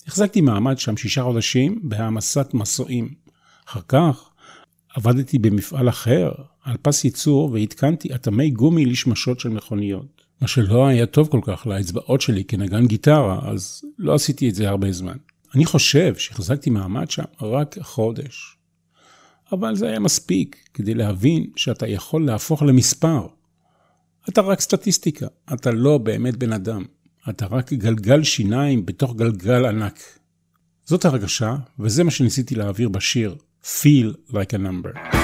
החזקתי 0.08 0.42
מעמד 0.42 0.78
שם 0.80 0.98
שישה 0.98 1.24
חודשים 1.24 1.80
בהעמסת 1.84 2.54
מסועים. 2.54 3.14
אחר 3.68 3.82
כך 3.88 4.30
עבדתי 4.96 5.40
במפעל 5.40 5.90
אחר 5.90 6.32
על 6.64 6.78
פס 6.82 7.06
ייצור 7.06 7.52
והתקנתי 7.52 8.16
אטמי 8.16 8.50
גומי 8.50 8.86
לשמשות 8.86 9.40
של 9.40 9.50
מכוניות. 9.50 10.22
מה 10.42 10.48
שלא 10.48 10.88
היה 10.88 11.06
טוב 11.06 11.28
כל 11.28 11.40
כך 11.44 11.68
לאצבעות 11.68 12.22
שלי 12.22 12.44
כנגן 12.44 12.86
גיטרה, 12.86 13.50
אז 13.52 13.82
לא 13.98 14.14
עשיתי 14.14 14.50
את 14.50 14.56
זה 14.56 14.70
הרבה 14.70 14.92
זמן. 14.92 15.18
אני 15.56 15.66
חושב 15.66 16.16
שהחזקתי 16.16 16.70
מעמד 16.70 17.12
שם 17.12 17.24
רק 17.42 17.76
חודש. 17.82 18.56
אבל 19.52 19.76
זה 19.76 19.88
היה 19.88 20.00
מספיק 20.00 20.70
כדי 20.74 20.94
להבין 20.94 21.48
שאתה 21.56 21.88
יכול 21.88 22.26
להפוך 22.26 22.64
למספר. 22.64 23.28
אתה 24.30 24.42
רק 24.42 24.60
סטטיסטיקה, 24.60 25.28
אתה 25.54 25.72
לא 25.72 25.98
באמת 25.98 26.36
בן 26.36 26.54
אדם. 26.54 26.86
אתה 27.30 27.46
רק 27.46 27.74
גלגל 27.74 28.24
שיניים 28.24 28.86
בתוך 28.86 29.16
גלגל 29.16 29.66
ענק. 29.66 30.00
זאת 30.86 31.06
הרגשה, 31.06 31.56
וזה 31.80 32.04
מה 32.04 32.12
שניסיתי 32.12 32.56
להעביר 32.56 32.90
בשיר 32.90 33.36
Feel 33.64 34.32
Like 34.32 34.54
a 34.54 34.58
Number. 34.58 35.18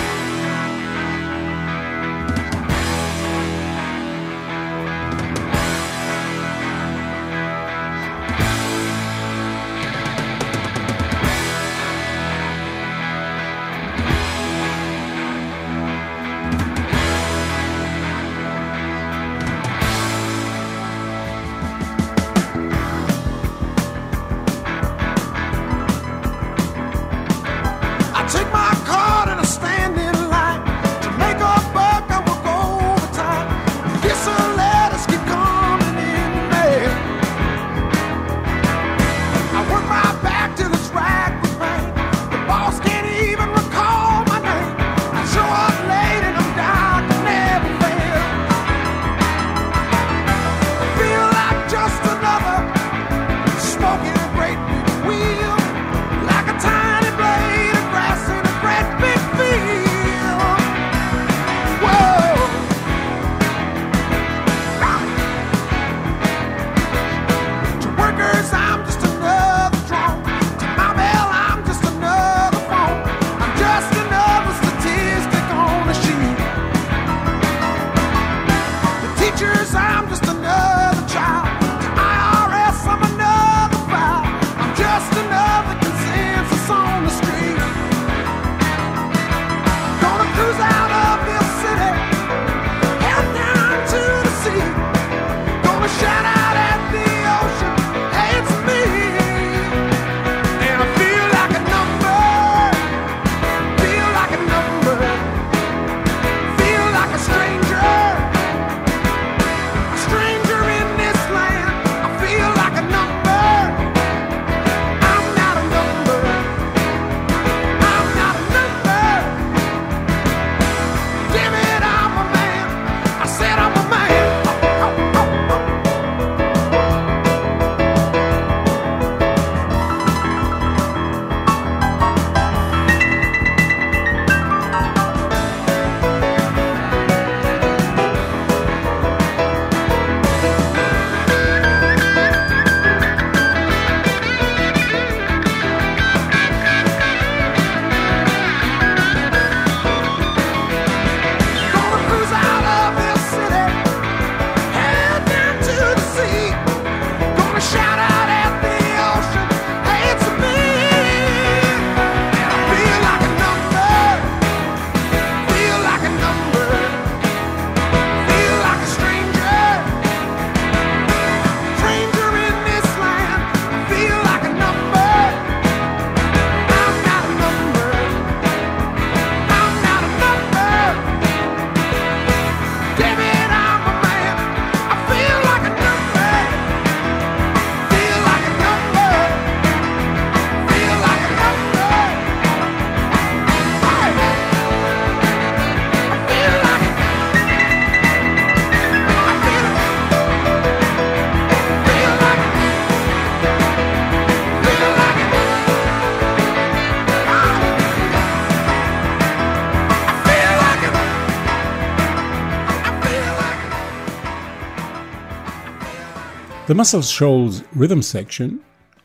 The 216.68 216.74
Muscle 216.74 217.20
Shoals 217.20 217.78
Rhythm 217.78 218.02
Section 218.02 218.54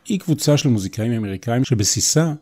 היא 0.05 0.21
קבוצה 0.21 0.57
של 0.57 0.69
מוזיקאים 0.69 1.13
אמריקאים 1.13 1.65
שבסיסה 1.65 2.33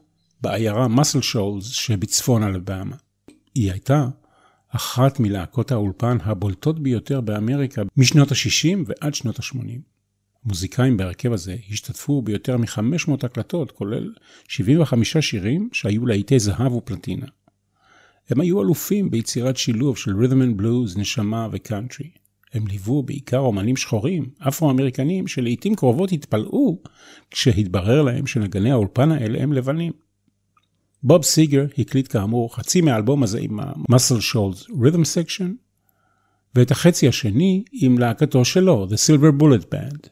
בעיירה 0.41 0.87
Muscle 0.87 1.35
Shoals 1.35 1.65
שבצפון 1.65 2.43
אלבמה. 2.43 2.97
היא 3.55 3.73
הייתה 3.73 4.09
אחת 4.69 5.21
מלהקות 5.21 5.73
האולפן 5.73 6.19
הבולטות 6.23 6.79
ביותר 6.79 7.21
באמריקה 7.21 7.83
משנות 7.97 8.33
ה-60 8.33 8.79
ועד 8.87 9.15
שנות 9.15 9.39
ה-80. 9.39 9.81
המוזיקאים 10.45 10.97
בהרכב 10.97 11.33
הזה 11.33 11.57
השתתפו 11.71 12.23
ביותר 12.23 12.57
מ-500 12.57 13.13
הקלטות, 13.23 13.71
כולל 13.71 14.13
75 14.49 15.17
שירים 15.17 15.69
שהיו 15.73 16.07
להיטי 16.07 16.39
זהב 16.39 16.73
ופלטינה. 16.73 17.27
הם 18.31 18.41
היו 18.41 18.63
אלופים 18.63 19.11
ביצירת 19.11 19.57
שילוב 19.57 19.97
של 19.97 20.11
rhythm 20.11 20.59
and 20.59 20.61
blues, 20.61 20.99
נשמה 20.99 21.49
וקאנטרי. 21.53 22.11
הם 22.55 22.67
ליוו 22.67 23.03
בעיקר 23.03 23.39
אומנים 23.39 23.77
שחורים, 23.77 24.31
אפרו-אמריקנים, 24.49 25.27
שלעיתים 25.27 25.75
קרובות 25.75 26.13
התפלאו 26.13 26.83
כשהתברר 27.31 28.03
להם 28.03 28.27
שנגני 28.27 28.71
האולפן 28.71 29.13
האלה 29.13 29.43
הם 29.43 29.53
לבנים. 29.53 29.93
בוב 31.03 31.25
סיגר 31.25 31.67
הקליט 31.79 32.13
כאמור 32.13 32.57
חצי 32.57 32.81
מהאלבום 32.81 33.23
הזה 33.23 33.39
עם 33.41 33.61
ה-Muscle 33.61 34.33
Shoals 34.33 34.71
Rhythm 34.71 35.03
Section, 35.03 35.49
ואת 36.55 36.71
החצי 36.71 37.09
השני 37.09 37.65
עם 37.73 37.99
להקתו 37.99 38.45
שלו, 38.45 38.87
The 38.91 38.95
Silver 38.95 39.43
Bullet 39.43 39.75
Band. 39.75 40.09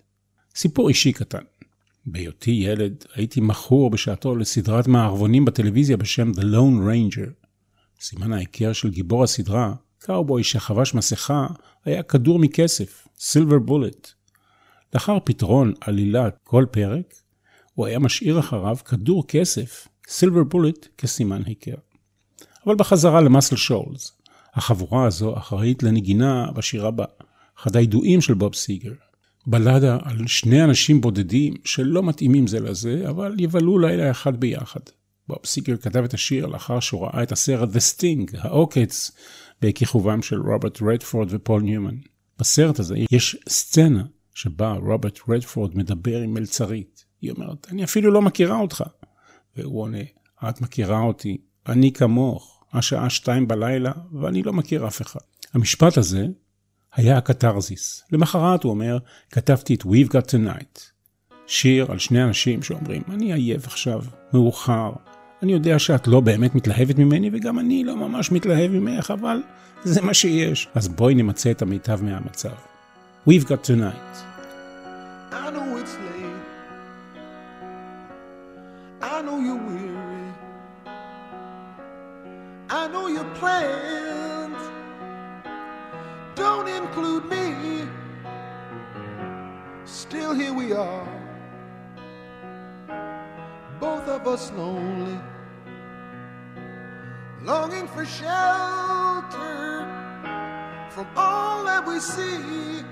סיפור 0.54 0.88
אישי 0.88 1.12
קטן. 1.12 1.42
בהיותי 2.06 2.50
ילד 2.50 3.04
הייתי 3.14 3.40
מכור 3.40 3.90
בשעתו 3.90 4.36
לסדרת 4.36 4.88
מערבונים 4.88 5.44
בטלוויזיה 5.44 5.96
בשם 5.96 6.30
The 6.30 6.42
Lone 6.42 6.88
Ranger. 6.88 7.30
סימן 8.00 8.32
ההיכר 8.32 8.72
של 8.72 8.90
גיבור 8.90 9.24
הסדרה, 9.24 9.74
קאובוי 10.06 10.44
שחבש 10.44 10.94
מסכה, 10.94 11.46
היה 11.84 12.02
כדור 12.02 12.38
מכסף, 12.38 13.08
Silver 13.18 13.68
Bullet. 13.68 14.08
לאחר 14.94 15.18
פתרון 15.24 15.72
עלילת 15.80 16.38
כל 16.44 16.64
פרק, 16.70 17.14
הוא 17.74 17.86
היה 17.86 17.98
משאיר 17.98 18.38
אחריו 18.38 18.76
כדור 18.84 19.26
כסף, 19.26 19.88
Silver 20.08 20.54
Bullet, 20.54 20.88
כסימן 20.98 21.42
היכר. 21.46 21.74
אבל 22.66 22.74
בחזרה 22.74 23.20
למאסל 23.20 23.56
שולס, 23.56 24.12
החבורה 24.54 25.06
הזו 25.06 25.36
אחראית 25.36 25.82
לנגינה 25.82 26.52
בשיר 26.54 26.86
הבא, 26.86 27.04
אחד 27.58 27.76
הידועים 27.76 28.20
של 28.20 28.34
בוב 28.34 28.54
סיגר. 28.54 28.92
בלדה 29.46 29.98
על 30.02 30.26
שני 30.26 30.64
אנשים 30.64 31.00
בודדים 31.00 31.54
שלא 31.64 32.02
מתאימים 32.02 32.46
זה 32.46 32.60
לזה, 32.60 33.04
אבל 33.08 33.34
יבלו 33.38 33.78
לילה 33.78 34.10
אחד 34.10 34.40
ביחד. 34.40 34.80
בוב 35.28 35.38
סיגר 35.44 35.76
כתב 35.76 36.04
את 36.04 36.14
השיר 36.14 36.46
לאחר 36.46 36.80
שהוא 36.80 37.04
ראה 37.06 37.22
את 37.22 37.32
הסרט 37.32 37.68
The 37.68 37.78
Sting, 37.94 38.38
העוקץ, 38.38 39.10
בכיכובם 39.62 40.22
של 40.22 40.40
רוברט 40.40 40.82
רדפורד 40.82 41.28
ופול 41.30 41.62
ניומן. 41.62 41.96
בסרט 42.38 42.78
הזה 42.78 42.96
יש 43.10 43.36
סצנה 43.48 44.04
שבה 44.34 44.72
רוברט 44.72 45.18
רדפורד 45.28 45.76
מדבר 45.76 46.20
עם 46.20 46.34
מלצרית. 46.34 47.04
היא 47.20 47.30
אומרת, 47.30 47.66
אני 47.70 47.84
אפילו 47.84 48.10
לא 48.10 48.22
מכירה 48.22 48.60
אותך. 48.60 48.84
והוא 49.56 49.82
עונה, 49.82 50.02
את 50.48 50.60
מכירה 50.60 51.00
אותי, 51.00 51.38
אני 51.68 51.92
כמוך, 51.92 52.64
השעה 52.72 53.10
שתיים 53.10 53.48
בלילה, 53.48 53.92
ואני 54.20 54.42
לא 54.42 54.52
מכיר 54.52 54.86
אף 54.86 55.02
אחד. 55.02 55.20
המשפט 55.54 55.98
הזה 55.98 56.26
היה 56.94 57.18
הקתרזיס. 57.18 58.02
למחרת 58.12 58.62
הוא 58.62 58.70
אומר, 58.70 58.98
כתבתי 59.30 59.74
את 59.74 59.82
We've 59.82 60.10
Got 60.10 60.30
Tonight. 60.30 60.80
שיר 61.46 61.92
על 61.92 61.98
שני 61.98 62.24
אנשים 62.24 62.62
שאומרים, 62.62 63.02
אני 63.08 63.32
עייף 63.32 63.66
עכשיו, 63.66 64.04
מאוחר, 64.32 64.92
אני 65.42 65.52
יודע 65.52 65.78
שאת 65.78 66.08
לא 66.08 66.20
באמת 66.20 66.54
מתלהבת 66.54 66.98
ממני, 66.98 67.30
וגם 67.32 67.58
אני 67.58 67.84
לא 67.84 67.96
ממש 67.96 68.32
מתלהב 68.32 68.70
ממך, 68.72 69.10
אבל 69.10 69.42
זה 69.84 70.02
מה 70.02 70.14
שיש. 70.14 70.68
אז 70.74 70.88
בואי 70.88 71.14
נמצה 71.14 71.50
את 71.50 71.62
המיטב 71.62 72.02
מהמצב. 72.02 72.48
We've 73.28 73.44
got 73.44 73.70
tonight. 73.70 74.35
We 101.96 102.02
see. 102.02 102.84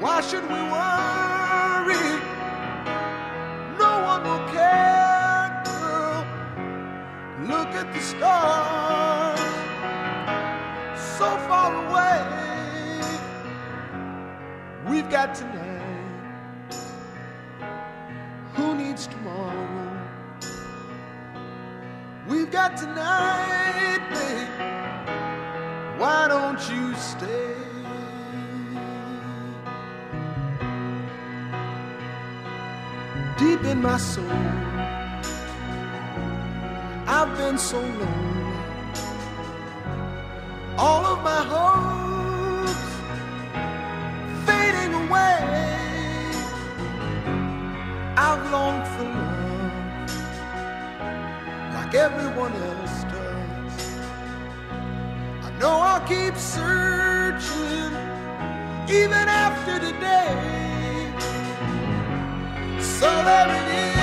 Why 0.00 0.22
should 0.22 0.44
we 0.44 0.60
worry? 0.76 2.08
No 3.78 3.92
one 4.10 4.22
will 4.24 4.44
care, 4.48 5.62
girl. 5.66 6.24
Look 7.52 7.68
at 7.80 7.92
the 7.92 8.00
stars, 8.00 9.40
so 11.18 11.28
far 11.48 11.70
away. 11.84 12.22
We've 14.88 15.10
got 15.10 15.34
tonight. 15.34 16.74
Who 18.54 18.74
needs 18.74 19.06
tomorrow? 19.06 20.00
We've 22.26 22.50
got 22.50 22.78
tonight, 22.78 24.00
babe. 24.10 24.61
Why 26.12 26.28
don't 26.28 26.62
you 26.72 26.94
stay? 26.94 27.54
deep 33.42 33.64
in 33.72 33.78
my 33.80 33.98
soul. 33.98 34.38
I've 37.16 37.32
been 37.38 37.58
so 37.58 37.80
lonely. 37.80 38.52
All 40.86 41.04
of 41.12 41.18
my 41.30 41.42
hopes 41.54 42.88
fading 44.46 44.92
away. 45.02 45.38
I've 48.26 48.42
longed 48.54 48.86
for 48.94 49.06
love 49.16 50.14
like 51.74 51.94
everyone 52.06 52.54
else. 52.70 52.81
Know 55.62 55.78
I'll 55.78 56.00
keep 56.08 56.36
searching 56.36 57.94
even 58.88 59.12
after 59.12 59.78
today. 59.78 61.14
So 62.80 63.06
there 63.06 63.48
it 63.48 63.68
is, 63.70 64.01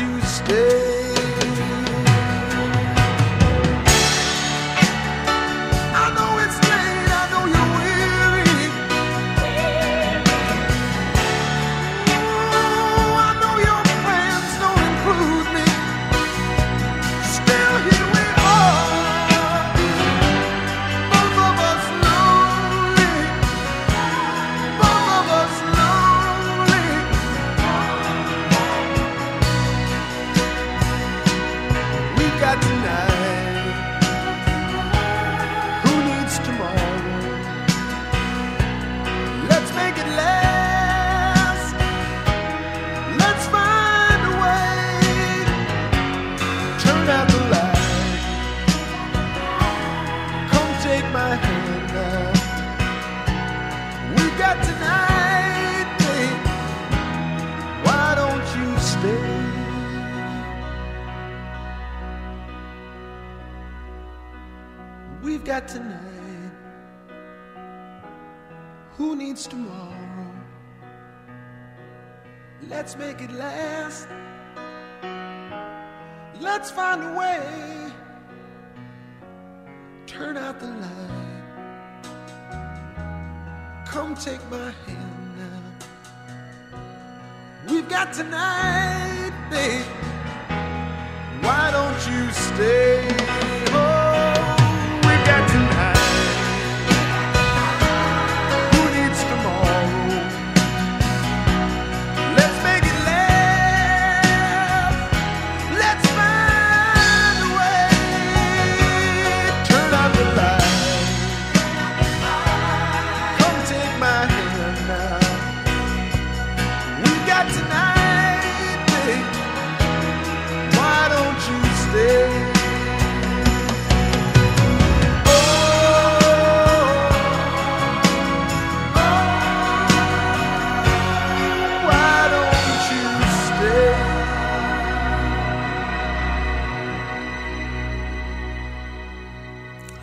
you 0.00 0.20
stay? 0.20 0.87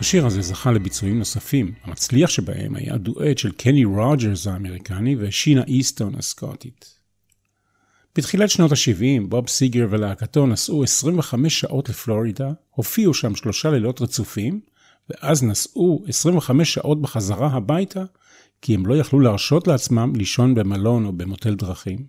השיר 0.06 0.26
הזה 0.26 0.42
זכה 0.42 0.72
לביצועים 0.72 1.18
נוספים, 1.18 1.72
המצליח 1.82 2.30
שבהם 2.30 2.74
היה 2.74 2.96
דואט 2.96 3.38
של 3.38 3.52
קני 3.52 3.84
רוג'רס 3.84 4.46
האמריקני 4.46 5.16
ושינה 5.18 5.64
איסטון 5.64 6.14
הסקוטית. 6.14 6.98
בתחילת 8.16 8.50
שנות 8.50 8.72
ה-70, 8.72 9.26
בוב 9.28 9.48
סיגר 9.48 9.86
ולהקתו 9.90 10.46
נסעו 10.46 10.82
25 10.82 11.60
שעות 11.60 11.88
לפלורידה, 11.88 12.52
הופיעו 12.70 13.14
שם 13.14 13.34
שלושה 13.34 13.70
לילות 13.70 14.00
רצופים, 14.00 14.60
ואז 15.10 15.42
נסעו 15.42 16.04
25 16.08 16.74
שעות 16.74 17.02
בחזרה 17.02 17.48
הביתה, 17.48 18.04
כי 18.62 18.74
הם 18.74 18.86
לא 18.86 18.94
יכלו 18.94 19.20
להרשות 19.20 19.66
לעצמם 19.66 20.12
לישון 20.16 20.54
במלון 20.54 21.04
או 21.04 21.12
במוטל 21.12 21.54
דרכים. 21.54 22.06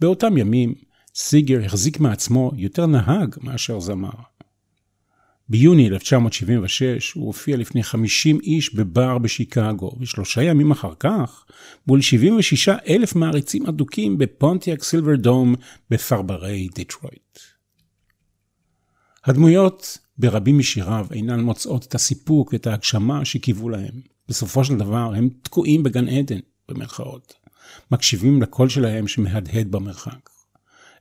באותם 0.00 0.36
ימים, 0.36 0.74
סיגר 1.14 1.64
החזיק 1.64 2.00
מעצמו 2.00 2.50
יותר 2.56 2.86
נהג 2.86 3.36
מאשר 3.42 3.80
זמר. 3.80 4.29
ביוני 5.50 5.88
1976 5.88 7.12
הוא 7.12 7.26
הופיע 7.26 7.56
לפני 7.56 7.82
50 7.82 8.40
איש 8.42 8.74
בבר 8.74 9.18
בשיקגו, 9.18 9.92
ושלושה 10.00 10.42
ימים 10.42 10.70
אחר 10.70 10.92
כך, 11.00 11.44
מול 11.86 12.00
76 12.00 12.68
אלף 12.68 13.14
מעריצים 13.14 13.66
אדוקים 13.66 14.18
בפונטיאק 14.18 14.82
סילבר 14.82 15.16
דום 15.16 15.54
בפרברי 15.90 16.68
דיטרויט. 16.74 17.38
הדמויות 19.24 19.98
ברבים 20.18 20.58
משיריו 20.58 21.06
אינן 21.12 21.40
מוצאות 21.40 21.86
את 21.86 21.94
הסיפוק 21.94 22.52
ואת 22.52 22.66
ההגשמה 22.66 23.24
שקיוו 23.24 23.68
להם. 23.68 24.00
בסופו 24.28 24.64
של 24.64 24.76
דבר 24.76 25.12
הם 25.16 25.28
תקועים 25.42 25.82
בגן 25.82 26.08
עדן, 26.08 26.40
במרכאות. 26.68 27.34
מקשיבים 27.90 28.42
לקול 28.42 28.68
שלהם 28.68 29.08
שמהדהד 29.08 29.70
במרחק. 29.70 30.30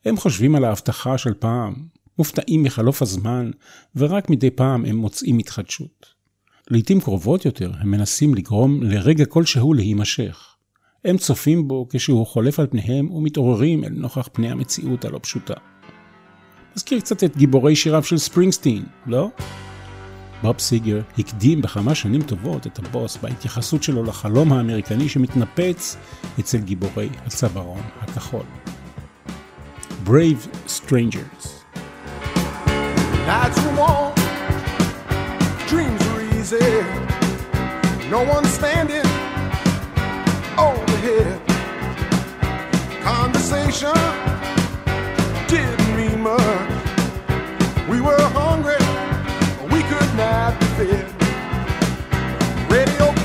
הם 0.06 0.18
חושבים 0.18 0.56
על 0.56 0.66
ההבטחה 0.66 1.18
של 1.18 1.34
פעם, 1.34 1.74
מופתעים 2.20 2.64
מחלוף 2.64 3.02
הזמן, 3.02 3.52
ורק 3.96 4.30
מדי 4.30 4.50
פעם 4.52 4.86
הם 4.86 4.96
מוצאים 4.96 5.38
התחדשות. 5.38 6.06
לעתים 6.70 7.02
קרובות 7.02 7.46
יותר 7.46 7.72
הם 7.80 7.92
מנסים 7.92 8.36
לגרום 8.36 8.84
לרגע 8.84 9.26
כלשהו 9.26 9.74
להימשך. 9.74 10.56
הם 11.06 11.18
צופים 11.18 11.68
בו 11.68 11.88
כשהוא 11.90 12.28
חולף 12.28 12.60
על 12.60 12.68
פניהם 12.68 13.12
ומתעוררים 13.12 13.84
אל 13.84 13.90
נוכח 13.90 14.30
פני 14.34 14.52
המציאות 14.52 15.06
הלא 15.06 15.20
פשוטה. 15.22 15.54
מזכיר 16.76 17.00
קצת 17.00 17.24
את 17.24 17.38
גיבורי 17.38 17.76
שיריו 17.76 18.04
של 18.04 18.18
ספרינגסטין, 18.18 18.86
לא? 19.08 19.30
בוב 20.42 20.60
סיגר 20.60 21.02
הקדים 21.18 21.62
בכמה 21.62 21.96
שנים 21.96 22.22
טובות 22.22 22.68
את 22.68 22.80
הבוס 22.80 23.18
בהתייחסות 23.18 23.84
שלו 23.84 24.04
לחלום 24.04 24.54
האמריקני 24.54 25.10
שמתנפץ 25.10 25.98
אצל 26.40 26.58
גיבורי 26.58 27.10
הצווארון 27.26 27.82
הכחול. 28.02 28.46
Brave 30.06 30.68
Strangers 30.68 31.59
Nights 33.30 33.64
were 33.64 33.76
warm, 33.76 34.16
dreams 35.68 36.04
were 36.08 36.22
easy. 36.34 36.58
No 38.10 38.24
one 38.24 38.44
standing 38.46 39.06
overhead. 40.58 41.40
Conversation 43.04 43.94
didn't 45.48 45.96
mean 45.96 46.24
much. 46.24 46.72
We 47.88 48.02
were 48.02 48.20
hungry, 48.34 48.82
we 49.74 49.84
could 49.84 50.12
not 50.16 50.60
be 50.60 50.66
fed. 50.78 51.06
Radio 52.72 53.19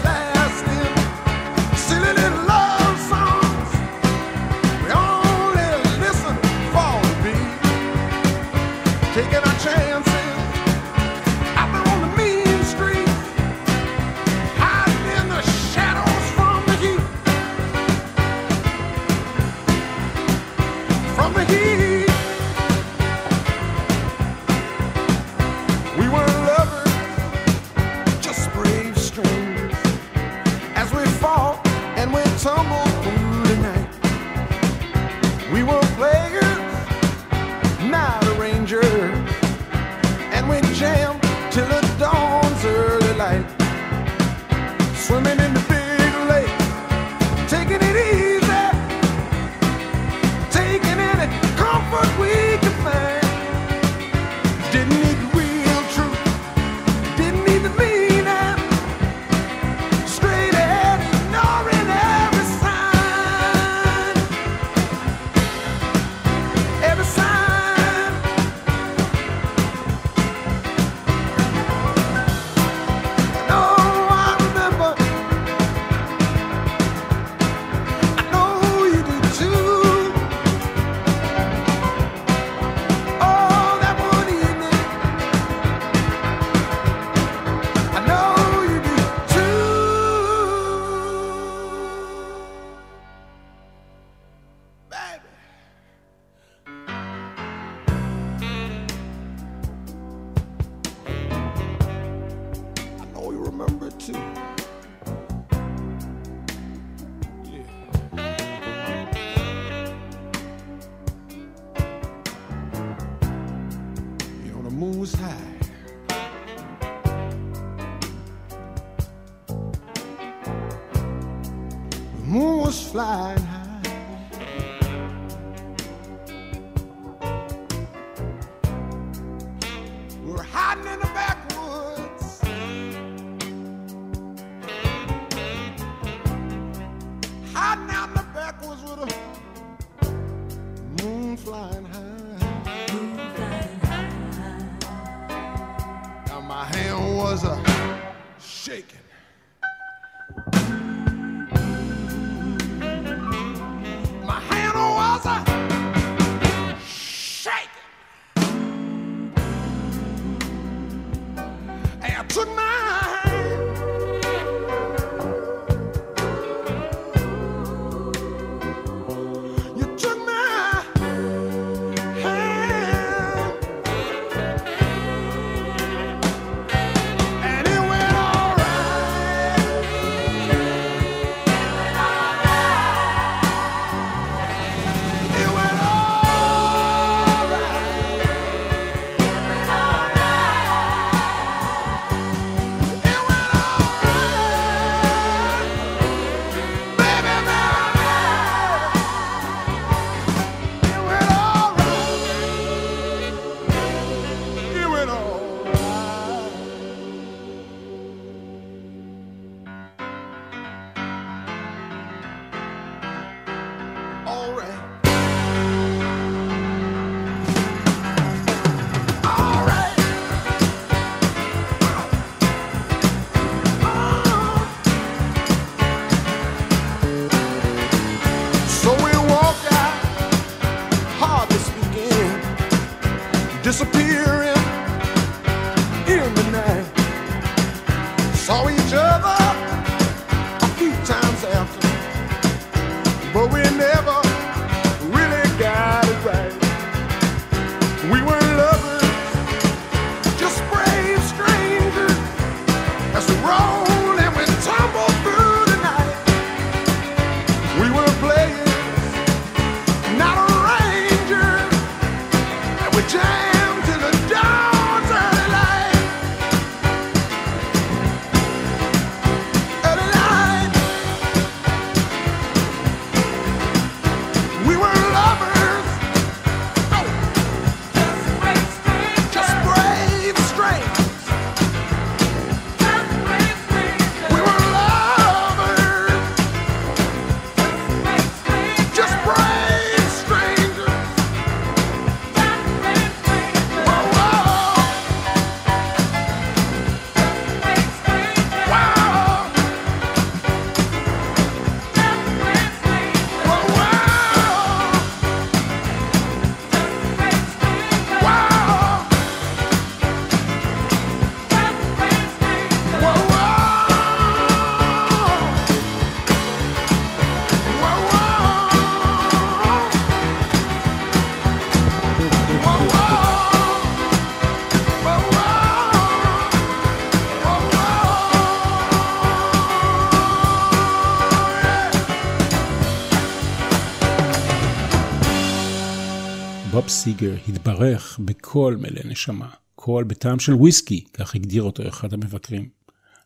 סיגר 337.05 337.34
התברך 337.48 338.20
בקול 338.24 338.76
מלא 338.76 339.00
נשמה, 339.05 339.48
קול 339.74 340.05
בטעם 340.05 340.38
של 340.38 340.55
וויסקי, 340.55 341.05
כך 341.14 341.34
הגדיר 341.34 341.62
אותו 341.62 341.88
אחד 341.88 342.12
המבקרים. 342.12 342.68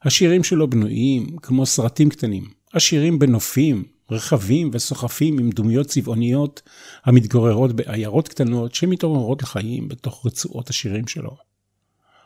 השירים 0.03 0.45
שלו 0.45 0.70
בנויים 0.70 1.37
כמו 1.37 1.66
סרטים 1.66 2.09
קטנים, 2.09 2.45
עשירים 2.72 3.18
בנופים, 3.18 3.85
רחבים 4.11 4.70
וסוחפים 4.72 5.39
עם 5.39 5.51
דמויות 5.51 5.87
צבעוניות 5.87 6.62
המתגוררות 7.05 7.72
בעיירות 7.72 8.29
קטנות 8.29 8.74
שמתעוררות 8.74 9.43
לחיים 9.43 9.89
בתוך 9.89 10.26
רצועות 10.26 10.70
השירים 10.70 11.07
שלו. 11.09 11.37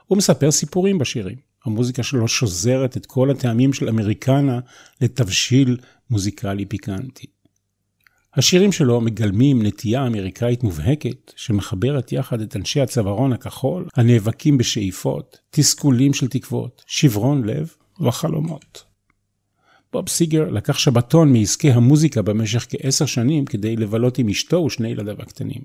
הוא 0.07 0.18
מספר 0.18 0.50
סיפורים 0.50 0.98
בשירים. 0.98 1.36
המוזיקה 1.64 2.03
שלו 2.03 2.28
שוזרת 2.28 2.96
את 2.96 3.07
כל 3.07 3.30
הטעמים 3.30 3.72
של 3.72 3.88
אמריקנה 3.88 4.61
לתבשיל 5.00 5.76
מוזיקלי 6.11 6.66
פיקנטי. 6.66 7.26
השירים 8.35 8.72
שלו 8.72 9.01
מגלמים 9.01 9.62
נטייה 9.62 10.07
אמריקאית 10.07 10.62
מובהקת 10.62 11.33
שמחברת 11.37 12.12
יחד 12.12 12.41
את 12.41 12.57
אנשי 12.57 12.80
הצווארון 12.80 13.33
הכחול 13.33 13.87
הנאבקים 13.97 14.59
בשאיפות, 14.59 15.39
תסכולים 15.51 16.14
של 16.14 16.28
תקוות, 16.28 16.83
שברון 16.87 17.45
לב 17.45 17.74
וחלומות. 18.01 18.85
בוב 19.93 20.09
סיגר 20.09 20.51
לקח 20.51 20.78
שבתון 20.78 21.33
מעסקי 21.33 21.70
המוזיקה 21.70 22.22
במשך 22.22 22.66
כעשר 22.68 23.07
שנים 23.07 23.45
כדי 23.45 23.76
לבלות 23.76 24.18
עם 24.18 24.28
אשתו 24.28 24.57
ושני 24.57 24.89
ילדיו 24.89 25.22
הקטנים. 25.22 25.62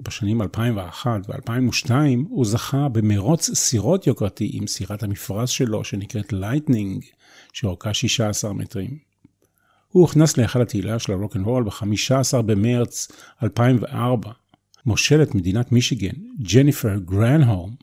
בשנים 0.00 0.42
2001 0.42 1.20
ו-2002 1.28 1.92
הוא 2.28 2.44
זכה 2.44 2.88
במרוץ 2.88 3.50
סירות 3.54 4.06
יוקרתי 4.06 4.50
עם 4.52 4.66
סירת 4.66 5.02
המפרש 5.02 5.58
שלו 5.58 5.84
שנקראת 5.84 6.32
Lightning, 6.32 7.04
שאורכה 7.52 7.94
16 7.94 8.52
מטרים. 8.52 9.09
הוא 9.92 10.00
הוכנס 10.00 10.36
להיכל 10.36 10.62
התהילה 10.62 10.98
של 10.98 11.12
הרוקנרול 11.12 11.64
ב-15 11.64 12.42
במרץ 12.42 13.08
2004. 13.42 14.30
מושלת 14.86 15.34
מדינת 15.34 15.72
מישיגן, 15.72 16.12
ג'ניפר 16.42 16.98
גרנהום, 16.98 17.74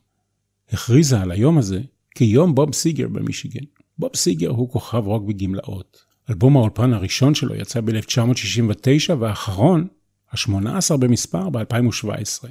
הכריזה 0.69 1.21
על 1.21 1.31
היום 1.31 1.57
הזה 1.57 1.81
כיום 2.15 2.55
בוב 2.55 2.73
סיגר 2.73 3.07
במישיגן. 3.07 3.65
בוב 3.99 4.15
סיגר 4.15 4.49
הוא 4.49 4.69
כוכב 4.69 5.03
רוק 5.05 5.23
בגמלאות. 5.23 5.97
אלבום 6.29 6.57
האולפן 6.57 6.93
הראשון 6.93 7.35
שלו 7.35 7.55
יצא 7.55 7.81
ב-1969 7.81 9.13
והאחרון, 9.19 9.87
ה-18 10.31 10.97
במספר, 10.97 11.49
ב-2017. 11.49 12.47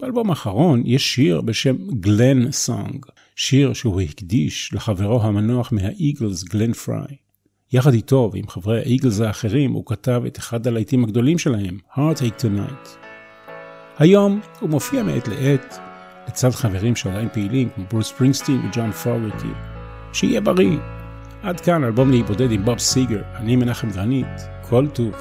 באלבום 0.00 0.30
האחרון 0.30 0.82
יש 0.86 1.14
שיר 1.14 1.40
בשם 1.40 1.76
Glenn 2.00 2.52
Song, 2.52 3.06
שיר 3.36 3.72
שהוא 3.72 4.00
הקדיש 4.00 4.74
לחברו 4.74 5.22
המנוח 5.22 5.72
מהאיגלס 5.72 6.42
גלן 6.42 6.72
פריי. 6.72 7.16
יחד 7.72 7.92
איתו 7.92 8.30
ועם 8.32 8.48
חברי 8.48 8.78
האיגלס 8.78 9.20
האחרים 9.20 9.72
הוא 9.72 9.86
כתב 9.86 10.22
את 10.26 10.38
אחד 10.38 10.66
הלהיטים 10.66 11.04
הגדולים 11.04 11.38
שלהם, 11.38 11.78
Heartache 11.94 12.42
Tonight. 12.42 12.88
היום 13.98 14.40
הוא 14.60 14.70
מופיע 14.70 15.02
מעת 15.02 15.28
לעת 15.28 15.78
לצד 16.28 16.50
חברים 16.50 16.96
שעדיין 16.96 17.28
פעילים 17.32 17.68
כמו 17.74 17.84
ברוס 17.90 18.08
ספרינגסטין 18.08 18.60
וג'ון 18.66 18.92
פוגרטי. 18.92 19.48
שיהיה 20.12 20.40
בריא. 20.40 20.78
עד 21.42 21.60
כאן 21.60 21.84
אלבום 21.84 22.10
להיבודד 22.10 22.52
עם 22.52 22.64
בוב 22.64 22.78
סיגר, 22.78 23.22
אני 23.36 23.56
מנחם 23.56 23.90
גרנית, 23.90 24.26
כל 24.68 24.86
טוב. 24.92 25.14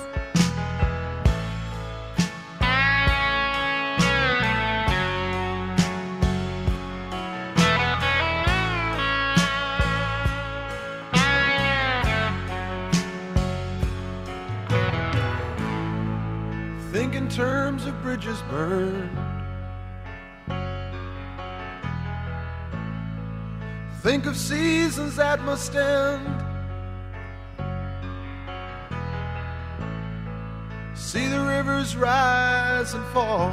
that 25.09 25.41
must 25.41 25.75
end. 25.75 26.27
See 30.95 31.27
the 31.27 31.39
rivers 31.39 31.95
rise 31.95 32.93
and 32.93 33.05
fall. 33.07 33.51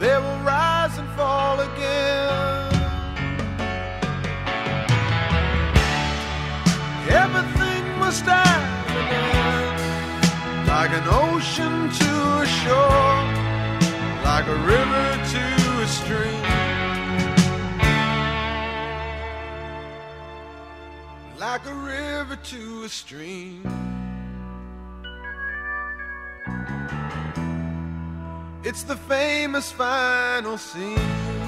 They 0.00 0.16
will 0.18 0.40
rise 0.40 0.98
and 0.98 1.08
fall 1.16 1.60
again. 1.60 2.74
Everything 7.08 7.98
must 7.98 8.26
die 8.26 8.64
again, 9.02 10.66
like 10.66 10.90
an 10.90 11.06
ocean 11.06 11.88
to 12.00 12.12
a 12.42 12.46
shore, 12.60 13.20
like 14.24 14.46
a 14.46 14.58
river 14.66 15.06
to 15.32 15.44
a 15.80 15.86
stream. 15.86 16.63
like 21.54 21.66
a 21.66 21.74
river 21.74 22.34
to 22.34 22.82
a 22.82 22.88
stream. 22.88 23.62
It's 28.64 28.82
the 28.82 28.96
famous 28.96 29.70
final 29.70 30.58
scene. 30.58 31.43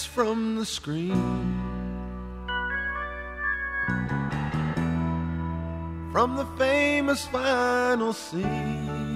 from 0.00 0.56
the 0.56 0.64
screen. 0.64 1.12
From 6.12 6.36
the 6.36 6.46
famous 6.56 7.26
final 7.26 8.14
scene. 8.14 9.11